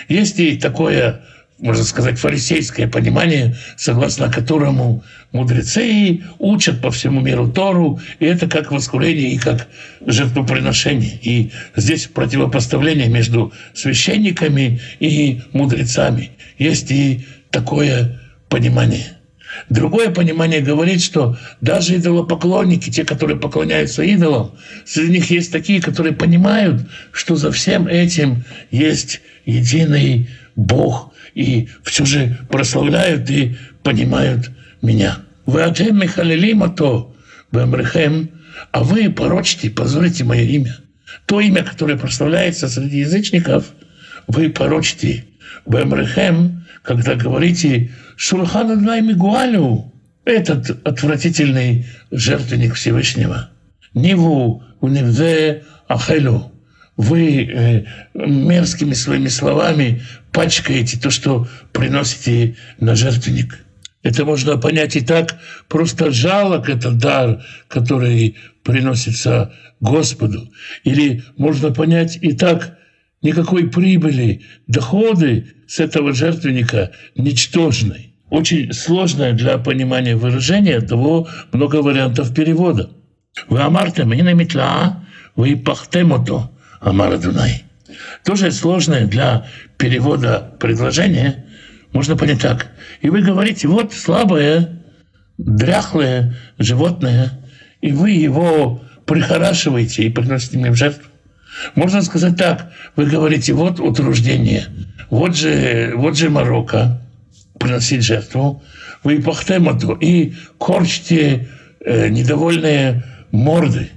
Есть 0.08 0.40
и 0.40 0.56
такое, 0.56 1.23
можно 1.58 1.84
сказать, 1.84 2.18
фарисейское 2.18 2.88
понимание, 2.88 3.56
согласно 3.76 4.30
которому 4.30 5.04
мудрецы 5.32 6.23
учат 6.38 6.80
по 6.80 6.90
всему 6.90 7.20
миру 7.20 7.49
Тору, 7.49 8.00
и 8.18 8.25
это 8.26 8.49
как 8.49 8.73
воскурение 8.73 9.30
и 9.30 9.38
как 9.38 9.68
жертвоприношение. 10.04 11.18
И 11.23 11.52
здесь 11.76 12.06
противопоставление 12.06 13.08
между 13.08 13.52
священниками 13.73 14.80
и 14.99 15.42
мудрецами. 15.52 16.32
Есть 16.58 16.90
и 16.90 17.25
такое 17.50 18.20
понимание. 18.49 19.16
Другое 19.70 20.11
понимание 20.11 20.61
говорит, 20.61 21.00
что 21.00 21.38
даже 21.61 21.96
идолопоклонники, 21.96 22.90
те, 22.90 23.04
которые 23.04 23.38
поклоняются 23.38 24.02
идолам, 24.02 24.52
среди 24.84 25.12
них 25.12 25.30
есть 25.30 25.52
такие, 25.52 25.80
которые 25.80 26.12
понимают, 26.12 26.82
что 27.12 27.37
за 27.37 27.52
всем 27.52 27.87
этим 27.87 28.44
есть 28.73 29.20
единый 29.46 30.28
Бог, 30.56 31.13
и 31.34 31.68
все 31.82 32.04
же 32.04 32.38
прославляют 32.48 33.28
и 33.30 33.56
понимают 33.82 34.50
меня. 34.82 35.18
Вы 35.46 35.62
атем 35.62 35.98
Михалилима 35.98 36.70
то, 36.70 37.14
Бамрехем, 37.50 38.30
а 38.72 38.82
вы 38.82 39.10
порочите, 39.10 39.70
позорите 39.70 40.24
мое 40.24 40.42
имя. 40.42 40.76
То 41.26 41.40
имя, 41.40 41.62
которое 41.62 41.96
прославляется 41.96 42.68
среди 42.68 42.98
язычников, 43.00 43.72
вы 44.26 44.50
порочите. 44.50 45.26
Бамрехем, 45.66 46.64
когда 46.82 47.14
говорите 47.14 47.90
Шурхан 48.16 48.70
Аднай 48.70 49.00
Мигуалю, 49.00 49.92
этот 50.24 50.86
отвратительный 50.86 51.86
жертвенник 52.10 52.74
Всевышнего. 52.74 53.50
Ниву 53.94 54.62
унивзе 54.80 55.64
ахелю. 55.88 56.50
Вы 56.96 57.44
э, 57.44 57.84
мерзкими 58.14 58.94
своими 58.94 59.28
словами 59.28 60.02
пачкаете 60.32 60.98
то, 60.98 61.10
что 61.10 61.48
приносите 61.72 62.56
на 62.78 62.94
жертвенник. 62.94 63.58
Это 64.02 64.24
можно 64.24 64.58
понять 64.58 64.96
и 64.96 65.00
так, 65.00 65.38
просто 65.68 66.12
жалок 66.12 66.68
этот 66.68 66.98
дар, 66.98 67.42
который 67.68 68.36
приносится 68.62 69.52
Господу. 69.80 70.50
Или 70.84 71.24
можно 71.36 71.72
понять 71.72 72.18
и 72.20 72.32
так, 72.32 72.78
никакой 73.22 73.68
прибыли, 73.68 74.42
доходы 74.66 75.54
с 75.66 75.80
этого 75.80 76.12
жертвенника 76.12 76.92
ничтожны. 77.16 78.12
очень 78.30 78.72
сложное 78.72 79.32
для 79.32 79.58
понимания 79.58 80.16
выражение, 80.16 80.80
того 80.80 81.28
много 81.52 81.76
вариантов 81.76 82.34
перевода. 82.34 82.90
Вы 83.48 83.60
амартем 83.60 84.12
и 84.12 84.22
метла, 84.22 85.04
вы 85.36 85.56
пахтемото, 85.56 86.50
амара 86.81 87.19
Дунай. 87.19 87.64
Тоже 88.25 88.50
сложное 88.50 89.07
для 89.07 89.47
перевода 89.76 90.54
предложение. 90.59 91.45
Можно 91.93 92.16
понять 92.16 92.40
так. 92.40 92.69
И 93.02 93.09
вы 93.09 93.23
говорите, 93.23 93.69
вот 93.69 93.93
слабое, 93.93 94.83
дряхлое 95.38 96.35
животное, 96.59 97.33
и 97.81 97.93
вы 97.93 98.11
его 98.11 98.83
прихорашиваете 99.07 100.04
и 100.04 100.11
приносите 100.11 100.59
мне 100.59 100.71
в 100.71 100.76
жертву. 100.76 101.04
Можно 101.75 102.02
сказать 102.02 102.37
так, 102.37 102.73
вы 102.97 103.07
говорите, 103.07 103.52
вот 103.52 103.78
утруждение, 103.78 104.64
вот 105.11 105.37
же, 105.37 105.93
вот 105.95 106.16
же 106.16 106.31
Марокко, 106.31 107.00
приносить 107.59 108.02
жертву, 108.02 108.62
вы 109.02 109.23
пахтемату 109.23 109.93
и 109.93 110.35
корчите 110.59 111.49
э, 111.85 112.09
недовольные 112.09 113.04
морды. 113.31 113.90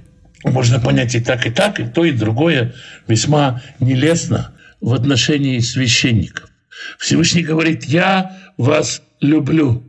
Можно 0.44 0.78
понять 0.80 1.14
и 1.14 1.20
так, 1.20 1.46
и 1.46 1.50
так, 1.50 1.80
и 1.80 1.84
то, 1.84 2.04
и 2.04 2.12
другое 2.12 2.74
весьма 3.06 3.62
нелестно 3.80 4.54
в 4.80 4.94
отношении 4.94 5.58
священников. 5.58 6.48
Всевышний 6.98 7.42
говорит, 7.42 7.84
я 7.84 8.36
вас 8.56 9.02
люблю. 9.20 9.84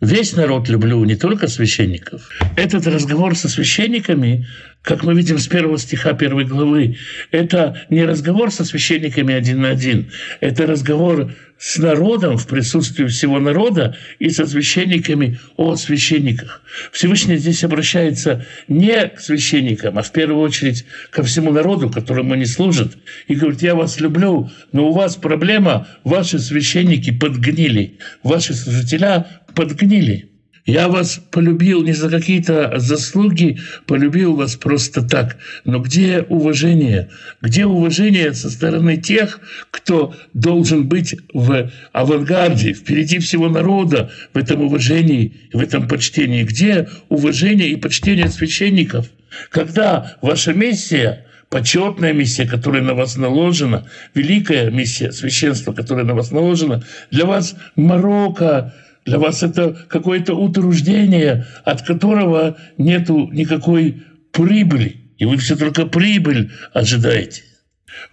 Весь 0.00 0.34
народ 0.34 0.68
люблю, 0.68 1.04
не 1.04 1.14
только 1.14 1.46
священников. 1.46 2.28
Этот 2.56 2.88
разговор 2.88 3.36
со 3.36 3.48
священниками, 3.48 4.48
как 4.82 5.04
мы 5.04 5.14
видим 5.14 5.38
с 5.38 5.46
первого 5.46 5.78
стиха 5.78 6.12
первой 6.14 6.44
главы, 6.44 6.98
это 7.30 7.80
не 7.88 8.04
разговор 8.04 8.50
со 8.50 8.64
священниками 8.64 9.32
один 9.32 9.60
на 9.60 9.70
один, 9.70 10.10
это 10.40 10.66
разговор 10.66 11.32
с 11.62 11.78
народом 11.78 12.38
в 12.38 12.48
присутствии 12.48 13.06
всего 13.06 13.38
народа 13.38 13.96
и 14.18 14.30
со 14.30 14.46
священниками 14.46 15.38
о 15.56 15.76
священниках. 15.76 16.60
Всевышний 16.90 17.36
здесь 17.36 17.62
обращается 17.62 18.44
не 18.66 19.08
к 19.08 19.20
священникам, 19.20 19.96
а 19.96 20.02
в 20.02 20.10
первую 20.10 20.40
очередь 20.40 20.84
ко 21.10 21.22
всему 21.22 21.52
народу, 21.52 21.88
которому 21.88 22.34
они 22.34 22.46
служат, 22.46 22.98
и 23.28 23.36
говорит, 23.36 23.62
я 23.62 23.76
вас 23.76 24.00
люблю, 24.00 24.50
но 24.72 24.88
у 24.88 24.92
вас 24.92 25.14
проблема, 25.14 25.86
ваши 26.02 26.40
священники 26.40 27.12
подгнили, 27.12 27.98
ваши 28.24 28.54
служителя 28.54 29.28
подгнили. 29.54 30.31
Я 30.64 30.86
вас 30.86 31.20
полюбил 31.32 31.82
не 31.82 31.92
за 31.92 32.08
какие-то 32.08 32.78
заслуги, 32.78 33.58
полюбил 33.86 34.36
вас 34.36 34.54
просто 34.54 35.02
так. 35.02 35.36
Но 35.64 35.80
где 35.80 36.20
уважение? 36.28 37.10
Где 37.40 37.66
уважение 37.66 38.32
со 38.32 38.48
стороны 38.48 38.96
тех, 38.96 39.40
кто 39.72 40.14
должен 40.34 40.86
быть 40.86 41.16
в 41.34 41.70
авангарде, 41.92 42.74
впереди 42.74 43.18
всего 43.18 43.48
народа 43.48 44.12
в 44.32 44.38
этом 44.38 44.62
уважении, 44.62 45.34
в 45.52 45.60
этом 45.60 45.88
почтении? 45.88 46.44
Где 46.44 46.88
уважение 47.08 47.70
и 47.70 47.76
почтение 47.76 48.28
священников? 48.28 49.10
Когда 49.50 50.16
ваша 50.22 50.52
миссия 50.52 51.26
почетная 51.52 52.14
миссия, 52.14 52.46
которая 52.46 52.82
на 52.82 52.94
вас 52.94 53.16
наложена, 53.16 53.86
великая 54.14 54.70
миссия 54.70 55.12
священства, 55.12 55.72
которая 55.72 56.04
на 56.06 56.14
вас 56.14 56.30
наложена, 56.30 56.82
для 57.10 57.26
вас 57.26 57.54
Марокко, 57.76 58.72
для 59.04 59.18
вас 59.18 59.42
это 59.42 59.76
какое-то 59.88 60.34
утруждение, 60.34 61.46
от 61.64 61.82
которого 61.82 62.56
нету 62.78 63.28
никакой 63.32 64.02
прибыли. 64.32 64.96
И 65.18 65.24
вы 65.24 65.36
все 65.36 65.56
только 65.56 65.86
прибыль 65.86 66.50
ожидаете. 66.72 67.42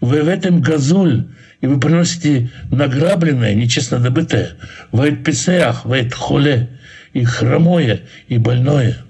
Вы 0.02 0.24
в 0.24 0.28
этом 0.28 0.62
газуль, 0.62 1.28
и 1.62 1.68
вы 1.68 1.80
приносите 1.80 2.50
награбленное, 2.72 3.54
нечестно 3.54 4.00
добытое. 4.00 4.52
Вы 4.92 5.12
писеах, 5.12 5.86
вы 5.86 6.10
холе, 6.10 6.70
и 7.14 7.24
хромое, 7.24 8.02
и 8.28 8.38
больное– 8.38 8.98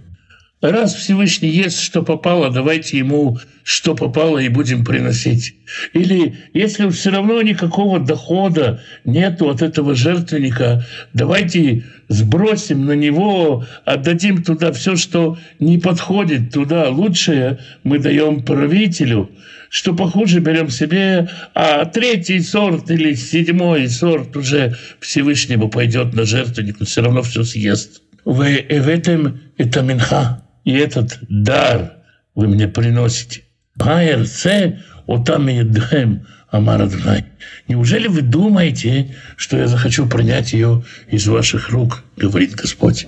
Раз 0.61 0.93
Всевышний 0.93 1.47
ест, 1.47 1.79
что 1.79 2.03
попало, 2.03 2.49
давайте 2.49 2.97
ему, 2.97 3.37
что 3.63 3.95
попало, 3.95 4.39
и 4.39 4.49
будем 4.49 4.83
приносить. 4.83 5.55
Или 5.93 6.35
если 6.53 6.89
все 6.89 7.11
равно 7.11 7.41
никакого 7.41 7.97
дохода 7.97 8.81
нету 9.05 9.49
от 9.49 9.61
этого 9.61 9.95
жертвенника, 9.95 10.85
давайте 11.13 11.85
сбросим 12.09 12.85
на 12.85 12.91
него, 12.91 13.63
отдадим 13.85 14.43
туда 14.43 14.73
все, 14.73 14.97
что 14.97 15.37
не 15.59 15.77
подходит 15.77 16.51
туда. 16.51 16.89
Лучшее 16.89 17.59
мы 17.85 17.99
даем 17.99 18.43
правителю, 18.43 19.31
что 19.69 19.95
похуже 19.95 20.41
берем 20.41 20.69
себе, 20.69 21.29
а 21.55 21.85
третий 21.85 22.41
сорт 22.41 22.91
или 22.91 23.13
седьмой 23.13 23.87
сорт 23.87 24.35
уже 24.35 24.75
Всевышнему 24.99 25.69
пойдет 25.69 26.13
на 26.13 26.25
жертвенник, 26.25 26.81
он 26.81 26.85
все 26.85 27.01
равно 27.01 27.21
все 27.21 27.43
съест. 27.43 28.01
В, 28.25 28.39
в 28.39 28.87
этом 28.89 29.39
это 29.57 29.81
минха 29.81 30.43
и 30.69 30.73
этот 30.73 31.17
дар 31.29 31.93
вы 32.35 32.47
мне 32.47 32.67
приносите. 32.67 33.41
Хайерце 33.79 34.83
отам 35.07 35.47
едхем 35.47 36.27
Амараднай. 36.51 37.25
Неужели 37.67 38.07
вы 38.07 38.21
думаете, 38.21 39.15
что 39.35 39.57
я 39.57 39.67
захочу 39.67 40.05
принять 40.07 40.53
ее 40.53 40.83
из 41.07 41.27
ваших 41.27 41.69
рук, 41.71 42.03
говорит 42.17 42.53
Господь? 42.53 43.07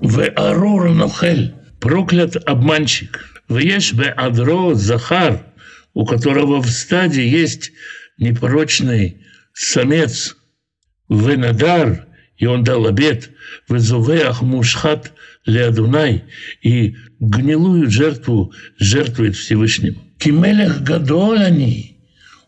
В 0.00 0.24
Арур 0.36 0.90
Нохель, 0.90 1.54
проклят 1.80 2.36
обманщик. 2.48 3.42
В 3.48 3.58
Еш 3.58 3.92
Бе 3.92 4.10
Адро 4.10 4.74
Захар, 4.74 5.44
у 5.92 6.06
которого 6.06 6.62
в 6.62 6.70
стаде 6.70 7.28
есть 7.28 7.72
непорочный 8.18 9.26
самец. 9.52 10.36
В 11.08 11.36
Надар, 11.36 12.06
и 12.36 12.46
он 12.46 12.62
дал 12.62 12.86
обед, 12.86 13.30
в 13.68 13.76
Зувеах 13.80 14.42
Мушхат 14.42 15.12
Леадунай 15.46 16.24
и 16.62 16.96
гнилую 17.18 17.90
жертву 17.90 18.52
жертвует 18.78 19.36
Всевышним. 19.36 19.98
Кимелех 20.18 20.82
Гадолани, 20.82 21.96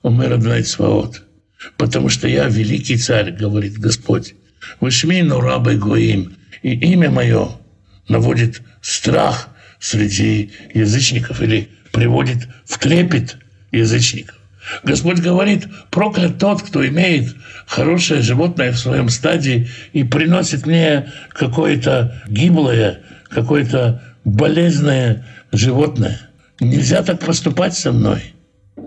умер 0.03 0.35
Адунай 0.35 0.63
Цваот, 0.63 1.23
потому 1.79 2.11
что 2.11 2.29
я 2.29 2.49
великий 2.49 2.97
царь, 2.97 3.33
говорит 3.33 3.79
Господь. 3.79 4.35
Вышми 4.81 5.23
рабы 5.23 5.77
Гоим, 5.77 6.37
и 6.63 6.75
имя 6.93 7.11
мое 7.11 7.49
наводит 8.09 8.61
страх 8.81 9.49
среди 9.81 10.53
язычников 10.75 11.41
или 11.41 11.69
приводит 11.93 12.47
в 12.67 12.79
трепет 12.79 13.39
язычников. 13.73 14.37
Господь 14.85 15.21
говорит, 15.21 15.67
проклят 15.91 16.39
тот, 16.39 16.63
кто 16.63 16.87
имеет 16.87 17.35
хорошее 17.67 18.23
животное 18.23 18.73
в 18.73 18.79
своем 18.79 19.09
стадии 19.09 19.69
и 19.93 20.05
приносит 20.05 20.67
мне 20.67 21.13
какое-то 21.31 22.23
гиблое, 22.29 23.01
какое-то 23.29 24.03
болезненное 24.25 25.27
животное. 25.51 26.21
Нельзя 26.61 27.03
так 27.03 27.21
поступать 27.21 27.75
со 27.75 27.93
мной, 27.93 28.35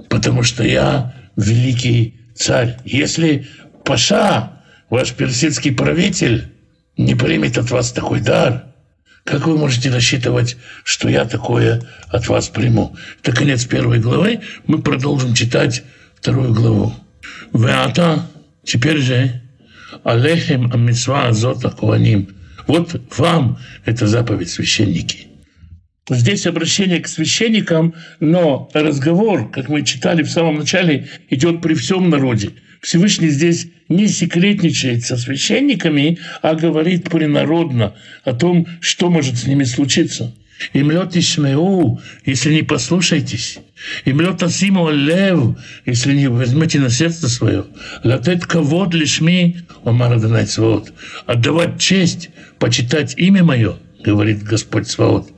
потому 0.10 0.44
что 0.44 0.64
я 0.64 1.14
великий 1.36 2.20
царь. 2.36 2.78
Если 2.86 3.48
Паша, 3.84 4.62
ваш 4.90 5.12
персидский 5.14 5.74
правитель, 5.74 6.52
не 6.98 7.16
примет 7.16 7.58
от 7.58 7.70
вас 7.72 7.92
такой 7.92 8.22
дар– 8.22 8.64
как 9.26 9.48
вы 9.48 9.58
можете 9.58 9.90
рассчитывать, 9.90 10.56
что 10.84 11.10
я 11.10 11.26
такое 11.26 11.82
от 12.10 12.28
вас 12.28 12.48
приму? 12.48 12.96
Это 13.22 13.36
конец 13.36 13.66
первой 13.66 14.00
главы. 14.00 14.42
Мы 14.68 14.82
продолжим 14.84 15.34
читать 15.34 15.84
вторую 16.16 16.54
главу. 16.54 16.94
Веата, 17.52 18.28
теперь 18.64 19.00
же, 19.00 19.42
алехем 20.04 20.72
амитсва 20.72 21.30
азота 21.30 21.72
куаним. 21.72 22.36
Вот 22.68 23.02
вам 23.18 23.58
это 23.84 24.06
заповедь 24.06 24.52
священники. 24.52 25.28
Здесь 26.08 26.46
обращение 26.46 27.00
к 27.00 27.08
священникам, 27.08 27.96
но 28.20 28.70
разговор, 28.76 29.50
как 29.50 29.70
мы 29.70 29.82
читали 29.82 30.22
в 30.22 30.30
самом 30.30 30.60
начале, 30.60 31.10
идет 31.32 31.64
при 31.64 31.74
всем 31.74 32.12
народе. 32.12 32.52
Всевышний 32.80 33.30
здесь 33.30 33.70
не 33.90 34.08
секретничает 34.08 35.04
со 35.04 35.18
священниками, 35.18 36.18
а 36.42 36.56
говорит 36.56 37.10
принародно 37.10 37.94
о 38.24 38.34
том, 38.34 38.68
что 38.82 39.10
может 39.10 39.38
с 39.38 39.46
ними 39.46 39.64
случиться. 39.64 40.34
Им 40.74 40.90
лед 40.90 41.16
Ишмеу, 41.16 42.00
если 42.26 42.54
не 42.54 42.64
послушаетесь. 42.64 43.60
Им 44.06 44.22
лед 44.22 44.42
Асиму 44.42 44.90
Лев, 44.90 45.58
если 45.86 46.16
не 46.16 46.30
возьмете 46.30 46.80
на 46.80 46.90
сердце 46.90 47.28
свое. 47.28 47.66
Латет 48.04 48.46
кавод 48.46 48.94
лишми, 48.94 49.58
Омар 49.84 50.14
Адонай 50.14 50.48
Свод. 50.48 50.94
Отдавать 51.26 51.80
честь, 51.80 52.30
почитать 52.58 53.16
имя 53.18 53.44
мое, 53.44 53.76
говорит 54.04 54.44
Господь 54.44 54.88
Свод. 54.88 55.30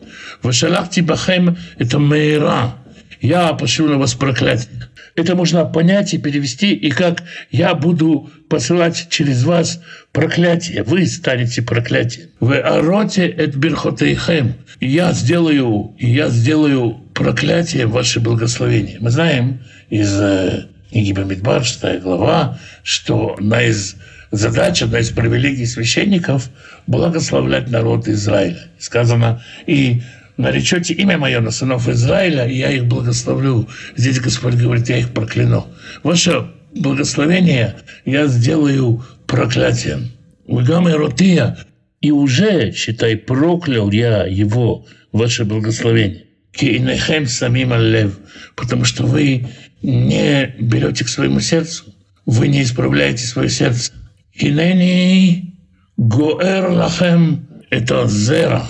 Вашалахти 0.43 1.01
бахем 1.01 1.57
это 1.79 1.97
мейра. 1.97 2.75
Я 3.19 3.53
пошлю 3.53 3.89
на 3.89 3.97
вас 3.97 4.13
проклятие 4.13 4.87
это 5.17 5.36
можно 5.36 5.65
понять 5.65 6.13
и 6.13 6.19
перевести, 6.19 6.73
и 6.73 6.91
как 6.91 7.23
я 7.49 7.73
буду 7.73 8.30
посылать 8.49 9.08
через 9.10 9.43
вас 9.43 9.82
проклятие, 10.12 10.84
вы 10.84 11.08
станете 11.08 11.63
проклятием. 11.63 12.30
В 12.39 12.53
ароте 12.53 13.27
эт 13.27 13.56
бирхотейхем. 13.56 14.53
Я 14.80 15.12
сделаю, 15.13 15.95
я 15.97 16.30
сделаю 16.30 17.01
проклятие 17.15 17.88
ваше 17.88 18.19
благословение. 18.19 18.97
Мы 18.99 19.10
знаем 19.10 19.62
из 19.89 20.13
э, 20.21 20.67
книги 20.91 21.13
Бамидбар, 21.13 21.65
шестая 21.65 21.99
глава, 21.99 22.60
что 22.84 23.38
одна 23.39 23.63
из 23.63 23.95
задача, 24.30 24.86
одна 24.86 24.99
из 24.99 25.10
привилегий 25.10 25.65
священников– 25.65 26.49
благословлять 26.88 27.69
народ 27.69 28.08
Израиля. 28.08 28.69
Сказано, 28.80 29.43
и 29.65 30.01
наречете 30.38 30.93
имя 30.93 31.17
мое 31.17 31.41
на 31.41 31.52
сынов 31.52 31.88
Израиля, 31.89 32.47
и 32.47 32.58
я 32.58 32.71
их 32.71 32.86
благословлю. 32.86 33.67
Здесь 33.95 34.19
Господь 34.19 34.56
говорит, 34.56 34.89
я 34.89 34.97
их 34.97 35.12
прокляну. 35.12 35.67
Ваше 36.04 36.47
благословение 36.73 37.76
я 38.06 38.28
сделаю 38.28 39.04
проклятием. 39.26 40.12
Угам 40.45 40.88
ротия, 40.88 41.58
и 42.02 42.12
уже, 42.12 42.71
считай, 42.71 43.17
проклял 43.17 43.91
я 43.91 44.26
его, 44.26 44.86
ваше 45.12 45.45
благословение. 45.45 46.23
Кейнехем 46.54 47.28
самим 47.28 47.73
лев, 47.73 48.17
потому 48.56 48.86
что 48.86 49.06
вы 49.06 49.47
не 49.82 50.56
берете 50.60 51.06
к 51.06 51.10
своему 51.10 51.39
сердцу, 51.39 51.93
вы 52.26 52.47
не 52.47 52.63
исправляете 52.63 53.26
свое 53.26 53.50
сердце. 53.50 53.91
Инени 54.34 55.56
гоэр 55.97 56.69
лахем 56.71 57.47
это 57.69 58.08
зера. 58.08 58.65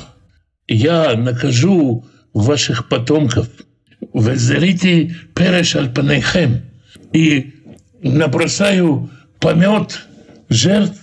Я 0.67 1.15
накажу 1.15 2.05
ваших 2.33 2.89
потомков. 2.89 3.47
Везерите 4.13 5.15
переш 5.33 5.75
альпанейхем. 5.75 6.63
И 7.13 7.53
набросаю 8.01 9.09
помет 9.39 10.05
жертв 10.49 10.99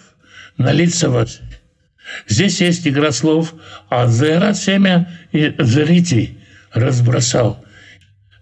на 0.58 0.72
лица 0.72 1.08
ваши. 1.08 1.40
Здесь 2.28 2.60
есть 2.60 2.86
игра 2.86 3.12
слов, 3.12 3.54
а 3.88 4.06
зера 4.08 4.52
семя 4.54 5.10
и 5.32 5.54
зерите 5.58 6.36
разбросал. 6.72 7.64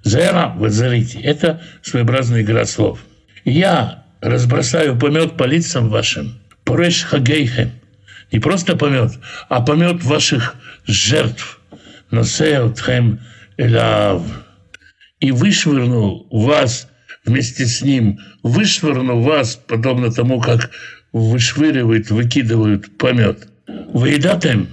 Зера 0.04 0.54
в 0.56 0.68
зерите– 0.68 1.20
это 1.22 1.62
своеобразная 1.82 2.42
игра 2.42 2.64
слов. 2.66 3.04
Я 3.44 4.04
разбросаю 4.20 4.98
помет 4.98 5.36
по 5.36 5.44
лицам 5.44 5.88
вашим, 5.88 6.40
пореш 6.64 7.04
хагейхем. 7.04 7.70
Не 8.32 8.38
просто 8.38 8.76
помет, 8.76 9.12
а 9.48 9.60
помет 9.60 10.02
ваших 10.02 10.56
жертв. 10.86 11.60
Носеотхем 12.10 13.20
элав. 13.58 14.22
И 15.20 15.30
вышвырну 15.30 16.26
вас 16.30 16.88
вместе 17.24 17.66
с 17.66 17.82
ним, 17.82 18.18
вышвырну 18.42 19.20
вас, 19.20 19.56
подобно 19.56 20.10
тому, 20.10 20.40
как 20.40 20.70
вышвыривают, 21.12 22.10
выкидывают 22.10 22.98
помет. 22.98 23.48
Выедатем, 23.92 24.68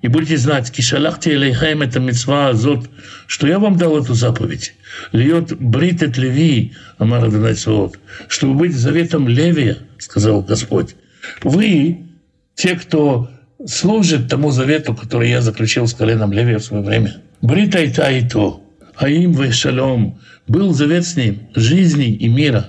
и 0.00 0.08
будете 0.08 0.36
знать, 0.36 0.70
кишалахте 0.72 1.34
элейхем 1.34 1.82
это 1.82 2.00
мецва 2.00 2.48
азот, 2.48 2.90
что 3.26 3.46
я 3.46 3.58
вам 3.58 3.76
дал 3.76 4.02
эту 4.02 4.14
заповедь. 4.14 4.74
Льет 5.12 5.56
бритет 5.56 6.18
леви, 6.18 6.72
амар 6.98 7.24
Адонайсоот, 7.24 7.98
чтобы 8.28 8.54
быть 8.54 8.74
заветом 8.74 9.28
Левия, 9.28 9.78
сказал 9.98 10.42
Господь. 10.42 10.96
Вы, 11.42 12.11
те, 12.54 12.76
кто 12.76 13.28
служит 13.66 14.28
тому 14.28 14.50
завету, 14.50 14.94
который 14.94 15.30
я 15.30 15.40
заключил 15.40 15.86
с 15.86 15.94
коленом 15.94 16.32
Левия 16.32 16.58
в 16.58 16.64
свое 16.64 16.82
время. 16.82 17.16
Брита 17.40 17.82
и 17.82 17.90
та 17.90 18.10
и 18.10 18.26
то, 18.26 18.62
а 18.96 19.08
им 19.08 19.32
вы 19.32 19.52
шалом, 19.52 20.18
был 20.48 20.72
завет 20.72 21.04
с 21.04 21.16
ним 21.16 21.48
жизни 21.54 22.12
и 22.12 22.28
мира. 22.28 22.68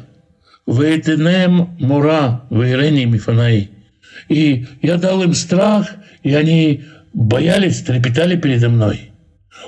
Вейтенем 0.66 1.76
мура, 1.80 2.44
вейрени 2.50 3.06
мифанаи. 3.06 3.70
И 4.30 4.66
я 4.82 4.98
дал 4.98 5.22
им 5.24 5.34
страх, 5.34 5.90
и 6.24 6.34
они 6.34 6.84
боялись, 7.14 7.82
трепетали 7.82 8.38
передо 8.38 8.70
мной. 8.70 9.12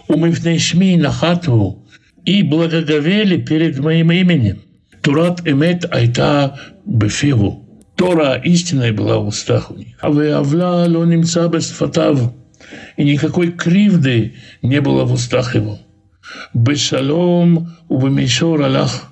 Умывней 0.07 0.59
шми 0.59 0.95
на 0.97 1.11
хату 1.11 1.85
и 2.23 2.43
благоговели 2.43 3.41
перед 3.41 3.79
моим 3.79 4.11
именем. 4.11 4.61
Турат 5.01 5.47
эмет 5.47 5.85
айта 5.93 6.57
бефиву. 6.85 7.64
Тора 7.95 8.35
истинная 8.43 8.91
была 8.93 9.17
в 9.19 9.27
устах 9.27 9.71
у 9.71 9.75
них. 9.75 9.95
А 10.01 10.09
вы 10.09 10.31
авла 10.31 10.85
лонимца 10.85 11.49
фатав. 11.49 12.33
И 12.97 13.03
никакой 13.03 13.51
кривды 13.51 14.35
не 14.61 14.81
было 14.81 15.05
в 15.05 15.13
устах 15.13 15.55
его. 15.55 15.79
Бешалом 16.53 17.75
убамишор 17.87 18.61
Аллах. 18.63 19.11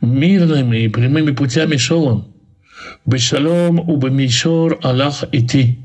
Мирными 0.00 0.78
и 0.78 0.88
прямыми 0.88 1.32
путями 1.32 1.76
шел 1.76 2.04
он. 2.04 2.34
Бешалом 3.06 3.78
убамишор 3.78 4.78
Аллах 4.82 5.24
идти. 5.32 5.78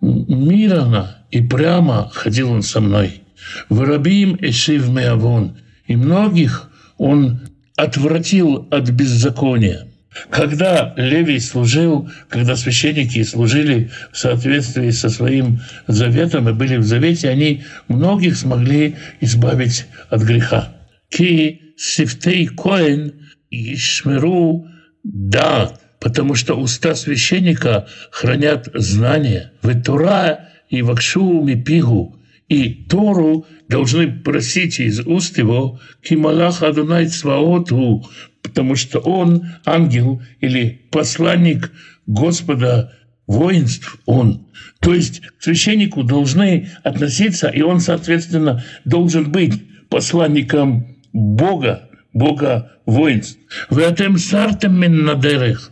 Мирно 0.00 1.18
и 1.30 1.42
прямо 1.42 2.10
ходил 2.12 2.50
он 2.50 2.62
со 2.62 2.80
мной. 2.80 3.22
Воробим 3.68 4.36
эшив 4.40 4.88
меавон. 4.88 5.58
И 5.86 5.96
многих 5.96 6.70
он 6.98 7.40
отвратил 7.76 8.66
от 8.70 8.90
беззакония. 8.90 9.89
Когда 10.28 10.92
Левий 10.96 11.40
служил, 11.40 12.10
когда 12.28 12.56
священники 12.56 13.22
служили 13.22 13.90
в 14.12 14.18
соответствии 14.18 14.90
со 14.90 15.08
своим 15.08 15.60
заветом 15.86 16.48
и 16.48 16.52
были 16.52 16.76
в 16.76 16.84
завете, 16.84 17.28
они 17.28 17.62
многих 17.88 18.36
смогли 18.36 18.96
избавить 19.20 19.86
от 20.08 20.22
греха. 20.22 20.74
Ки 21.10 21.74
сифтей 21.76 22.46
коэн 22.48 23.12
ишмеру 23.50 24.66
да, 25.02 25.72
потому 25.98 26.34
что 26.34 26.54
уста 26.54 26.94
священника 26.94 27.86
хранят 28.10 28.68
знания. 28.74 29.52
В 29.62 29.82
Тура 29.82 30.48
и 30.68 30.82
вакшу 30.82 31.42
мипигу, 31.42 32.19
и 32.50 32.84
Тору 32.90 33.46
должны 33.68 34.10
просить 34.10 34.80
из 34.80 35.00
уст 35.00 35.38
его 35.38 35.80
«Кималах 36.02 36.62
Адунай 36.62 37.06
Цваоту», 37.06 38.04
потому 38.42 38.74
что 38.74 38.98
он 38.98 39.46
ангел 39.64 40.20
или 40.40 40.82
посланник 40.90 41.70
Господа 42.06 42.92
воинств, 43.28 43.98
он. 44.04 44.48
То 44.80 44.92
есть 44.92 45.20
к 45.20 45.42
священнику 45.42 46.02
должны 46.02 46.70
относиться, 46.82 47.48
и 47.48 47.62
он, 47.62 47.78
соответственно, 47.80 48.64
должен 48.84 49.30
быть 49.30 49.54
посланником 49.88 50.96
Бога, 51.12 51.88
Бога 52.12 52.72
воинств. 52.84 53.38
Вы 53.68 53.84
атем 53.84 54.18
сартем 54.18 54.80
миннадерех, 54.80 55.70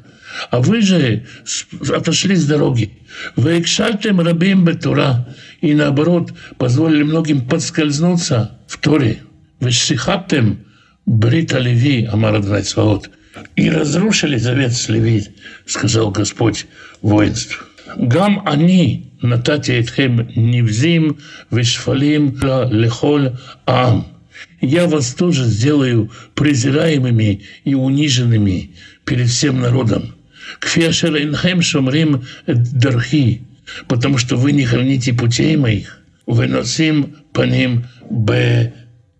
а 0.50 0.60
вы 0.60 0.82
же 0.82 1.24
отошли 1.92 2.36
с 2.36 2.46
дороги. 2.46 2.92
Вы 3.34 3.60
экшальтем 3.60 4.20
рабим 4.20 4.64
бетура, 4.64 5.26
и 5.60 5.74
наоборот 5.74 6.32
позволили 6.56 7.02
многим 7.02 7.46
подскользнуться 7.46 8.58
в 8.66 8.78
Торе. 8.78 9.22
Вы 9.60 9.70
шихаттем 9.70 10.64
Брита 11.06 11.58
Леви, 11.58 12.04
Амар 12.04 12.42
Цваот, 12.62 13.10
и 13.56 13.70
разрушили 13.70 14.36
завет 14.36 14.72
с 14.72 14.88
Леви, 14.88 15.26
сказал 15.66 16.10
Господь 16.10 16.66
воинств. 17.02 17.66
Гам 17.96 18.42
они 18.44 19.12
натати 19.22 19.72
этхем 19.72 20.28
невзим 20.36 21.18
вишфалим 21.50 22.38
лехоль 22.70 23.36
ам. 23.66 24.06
Я 24.60 24.86
вас 24.86 25.14
тоже 25.14 25.44
сделаю 25.44 26.10
презираемыми 26.34 27.42
и 27.64 27.74
униженными 27.74 28.72
перед 29.04 29.28
всем 29.28 29.60
народом. 29.60 30.14
Кфешер 30.60 31.16
инхем 31.16 31.62
шумрим 31.62 32.24
дархи, 32.46 33.42
потому 33.86 34.18
что 34.18 34.36
вы 34.36 34.52
не 34.52 34.64
храните 34.64 35.12
путей 35.12 35.56
моих. 35.56 36.00
Выносим 36.26 37.16
по 37.32 37.42
ним 37.42 37.86
б 38.10 38.72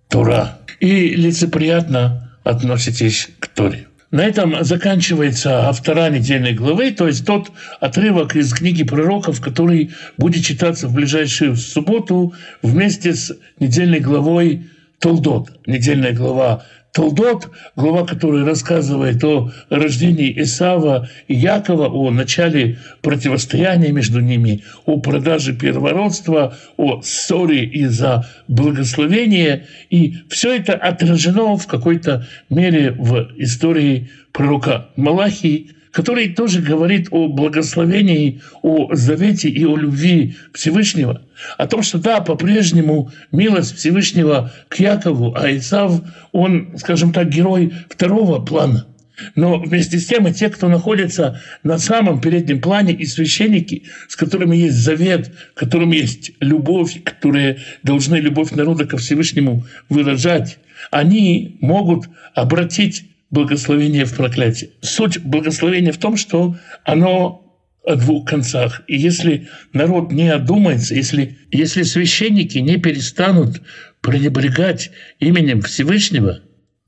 Тора 0.08 0.58
и 0.80 1.11
лицеприятно 1.11 2.30
относитесь 2.44 3.28
к 3.38 3.48
Торе. 3.48 3.88
На 4.11 4.24
этом 4.24 4.64
заканчивается 4.64 5.68
автора 5.68 6.08
недельной 6.08 6.54
главы, 6.54 6.92
то 6.92 7.06
есть 7.06 7.26
тот 7.26 7.52
отрывок 7.78 8.37
из 8.37 8.54
книги 8.54 8.82
пророков, 8.82 9.40
который 9.42 9.90
будет 10.16 10.44
читаться 10.44 10.88
в 10.88 10.94
ближайшую 10.94 11.56
субботу 11.56 12.32
вместе 12.62 13.14
с 13.14 13.37
недельной 13.61 14.00
главой 14.00 14.66
Толдот. 14.98 15.61
Недельная 15.66 16.12
глава 16.12 16.64
Толдот, 16.92 17.51
глава, 17.77 18.07
которая 18.07 18.44
рассказывает 18.44 19.22
о 19.22 19.51
рождении 19.68 20.33
Исава 20.42 21.09
и 21.29 21.35
Якова, 21.35 21.88
о 21.88 22.11
начале 22.11 22.79
противостояния 23.03 23.92
между 23.92 24.20
ними, 24.20 24.64
о 24.87 24.98
продаже 24.98 25.55
первородства, 25.55 26.57
о 26.77 27.03
ссоре 27.03 27.64
из-за 27.64 28.27
благословения. 28.48 29.66
И 29.90 30.16
все 30.29 30.57
это 30.57 30.74
отражено 30.74 31.57
в 31.57 31.66
какой-то 31.66 32.27
мере 32.48 32.92
в 32.92 33.29
истории 33.37 34.11
пророка 34.33 34.88
Малахии, 34.96 35.72
который 35.98 36.28
тоже 36.28 36.62
говорит 36.62 37.08
о 37.11 37.26
благословении, 37.26 38.40
о 38.62 38.94
завете 38.94 39.48
и 39.48 39.64
о 39.64 39.76
любви 39.76 40.37
Всевышнего. 40.54 41.22
О 41.56 41.66
том, 41.66 41.82
что 41.82 41.98
да, 41.98 42.20
по-прежнему 42.20 43.11
милость 43.32 43.76
Всевышнего 43.76 44.52
к 44.68 44.78
Якову, 44.78 45.34
а 45.37 45.50
Исав, 45.56 46.00
он, 46.30 46.76
скажем 46.78 47.12
так, 47.12 47.28
герой 47.28 47.72
второго 47.90 48.38
плана. 48.38 48.87
Но 49.34 49.58
вместе 49.58 49.98
с 49.98 50.06
тем 50.06 50.28
и 50.28 50.32
те, 50.32 50.50
кто 50.50 50.68
находится 50.68 51.40
на 51.64 51.78
самом 51.78 52.20
переднем 52.20 52.61
плане, 52.61 52.92
и 52.92 53.04
священники, 53.04 53.82
с 54.06 54.14
которыми 54.14 54.56
есть 54.56 54.76
завет, 54.76 55.32
которым 55.54 55.90
есть 55.90 56.30
любовь, 56.38 57.02
которые 57.02 57.58
должны 57.82 58.20
любовь 58.20 58.52
народа 58.52 58.84
ко 58.84 58.98
Всевышнему 58.98 59.66
выражать, 59.88 60.58
они 60.92 61.58
могут 61.61 62.08
обратить 62.34 63.02
благословение 63.31 64.05
в 64.05 64.14
проклятии. 64.14 64.71
Суть 64.81 65.21
благословения 65.23 65.93
в 65.93 65.99
том, 65.99 66.17
что 66.17 66.57
оно 66.85 67.45
о 67.85 67.97
двух 67.97 68.29
концах. 68.29 68.83
И 68.87 68.97
если 68.97 69.49
народ 69.73 70.12
не 70.12 70.29
одумается, 70.29 70.95
если, 70.95 71.38
если 71.51 71.83
священники 71.83 72.59
не 72.59 72.77
перестанут 72.77 73.62
пренебрегать 74.03 74.91
именем 75.21 75.62
Всевышнего, 75.62 76.41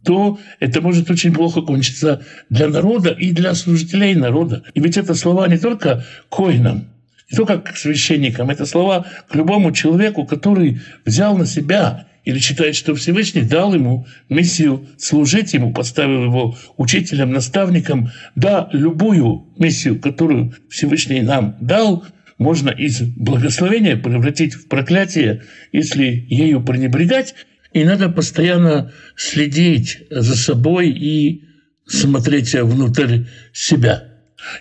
то 0.05 0.39
это 0.61 0.81
может 0.81 1.11
очень 1.11 1.33
плохо 1.33 1.63
кончиться 1.63 2.25
для 2.49 2.69
народа 2.69 3.11
и 3.11 3.33
для 3.33 3.55
служителей 3.55 4.15
народа. 4.15 4.63
И 4.75 4.81
ведь 4.81 4.97
это 4.97 5.15
слова 5.15 5.49
не 5.49 5.59
только 5.59 6.05
коинам, 6.31 6.89
не 7.31 7.37
только 7.37 7.59
к 7.59 7.77
священникам, 7.77 8.51
это 8.51 8.67
слова 8.67 9.07
к 9.29 9.35
любому 9.35 9.73
человеку, 9.73 10.27
который 10.27 10.81
взял 11.05 11.37
на 11.37 11.47
себя 11.47 12.07
или 12.25 12.39
считает, 12.39 12.77
что 12.77 12.95
Всевышний 12.95 13.43
дал 13.43 13.75
ему 13.75 14.07
миссию 14.29 14.87
служить 14.99 15.55
ему, 15.55 15.73
поставил 15.73 16.25
его 16.25 16.57
учителем, 16.77 17.33
наставником. 17.33 18.11
Да, 18.35 18.69
любую 18.73 19.47
миссию, 19.59 19.99
которую 19.99 20.55
Всевышний 20.69 21.23
нам 21.23 21.57
дал, 21.61 22.05
можно 22.39 22.71
из 22.71 23.03
благословения 23.03 23.97
превратить 23.97 24.55
в 24.55 24.69
проклятие, 24.69 25.43
если 25.73 26.27
ею 26.29 26.63
пренебрегать. 26.63 27.35
И 27.73 27.85
надо 27.85 28.09
постоянно 28.09 28.93
следить 29.17 29.99
за 30.11 30.37
собой 30.37 30.91
и 30.91 31.45
смотреть 31.87 32.55
внутрь 32.55 33.25
себя. 33.53 34.05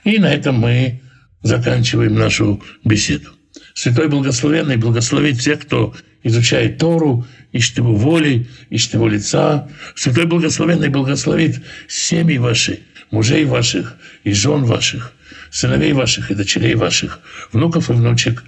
И 0.04 0.18
на 0.20 0.32
этом 0.32 0.60
мы 0.60 1.02
заканчиваем 1.42 2.16
нашу 2.16 2.62
беседу. 2.84 3.39
Святой 3.74 4.08
Благословенный 4.08 4.78
благословит 4.78 5.38
всех, 5.38 5.62
кто 5.62 5.96
изучает 6.24 6.78
Тору, 6.78 7.26
ищет 7.52 7.78
его 7.78 7.96
воли, 7.96 8.48
ищет 8.70 8.94
его 8.96 9.08
лица. 9.08 9.70
Святой 9.96 10.26
Благословенный 10.26 10.90
благословит 10.90 11.64
семьи 11.88 12.38
ваши, 12.38 12.82
мужей 13.12 13.46
ваших 13.46 13.96
и 14.24 14.34
жен 14.34 14.64
ваших, 14.64 15.14
сыновей 15.52 15.94
ваших 15.94 16.32
и 16.32 16.36
дочерей 16.36 16.76
ваших, 16.76 17.20
внуков 17.52 17.90
и 17.90 17.94
внучек, 17.94 18.44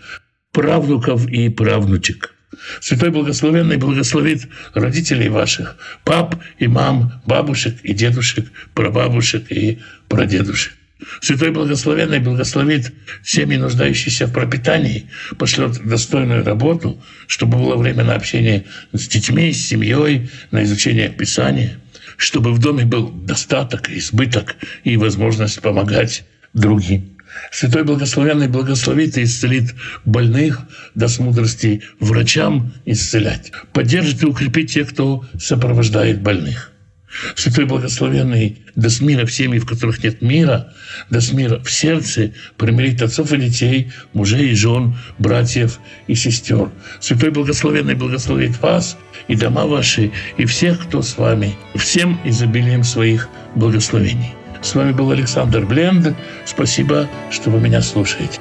правнуков 0.52 1.28
и 1.28 1.50
правнучек. 1.50 2.36
Святой 2.82 3.12
Благословенный 3.12 3.78
благословит 3.78 4.48
родителей 4.74 5.30
ваших, 5.30 5.78
пап 6.04 6.36
и 6.60 6.68
мам, 6.68 7.22
бабушек 7.26 7.78
и 7.84 7.94
дедушек, 7.94 8.52
прабабушек 8.74 9.52
и 9.52 9.80
прадедушек. 10.10 10.74
Святой 11.22 11.52
Благословенный 11.52 12.20
благословит 12.20 12.94
семьи, 13.24 13.58
нуждающиеся 13.58 14.28
в 14.28 14.34
пропитании, 14.34 15.10
пошлет 15.38 15.84
достойную 15.84 16.44
работу, 16.44 17.02
чтобы 17.28 17.58
было 17.58 17.76
время 17.76 18.04
на 18.04 18.16
общение 18.16 18.66
с 18.94 19.08
детьми, 19.08 19.52
с 19.52 19.68
семьей, 19.68 20.30
на 20.52 20.64
изучение 20.64 21.10
Писания, 21.10 21.80
чтобы 22.18 22.54
в 22.54 22.60
доме 22.60 22.86
был 22.86 23.10
достаток, 23.10 23.90
избыток 23.90 24.56
и 24.84 24.98
возможность 24.98 25.62
помогать 25.62 26.24
другим. 26.54 27.18
Святой 27.52 27.84
Благословенный 27.84 28.48
благословит 28.48 29.18
и 29.18 29.24
исцелит 29.24 29.74
больных, 30.06 30.62
даст 30.96 31.20
мудрости 31.20 31.82
врачам 32.00 32.74
исцелять, 32.86 33.52
поддержит 33.74 34.24
и 34.24 34.26
укрепит 34.26 34.70
тех, 34.70 34.90
кто 34.90 35.26
сопровождает 35.40 36.22
больных. 36.22 36.71
Святой 37.36 37.66
Благословенный 37.66 38.62
даст 38.76 39.02
мира 39.02 39.26
в 39.26 39.32
семьи, 39.32 39.60
в 39.60 39.66
которых 39.66 40.04
нет 40.04 40.22
мира, 40.22 40.74
даст 41.10 41.34
мира 41.34 41.60
в 41.60 41.70
сердце, 41.70 42.34
примирит 42.58 43.02
отцов 43.02 43.34
и 43.34 43.38
детей, 43.38 43.92
мужей 44.14 44.52
и 44.52 44.56
жен, 44.56 44.96
братьев 45.18 45.80
и 46.08 46.16
сестер. 46.16 46.70
Святой 47.00 47.32
Благословенный 47.32 47.96
благословит 47.96 48.62
вас 48.62 48.98
и 49.28 49.36
дома 49.36 49.66
ваши, 49.66 50.12
и 50.38 50.46
всех, 50.46 50.88
кто 50.88 51.02
с 51.02 51.18
вами, 51.18 51.56
всем 51.76 52.20
изобилием 52.24 52.84
своих 52.84 53.28
благословений. 53.56 54.34
С 54.62 54.76
вами 54.76 54.92
был 54.92 55.12
Александр 55.12 55.66
Бленд. 55.66 56.16
Спасибо, 56.46 57.10
что 57.32 57.50
вы 57.50 57.60
меня 57.60 57.82
слушаете. 57.82 58.40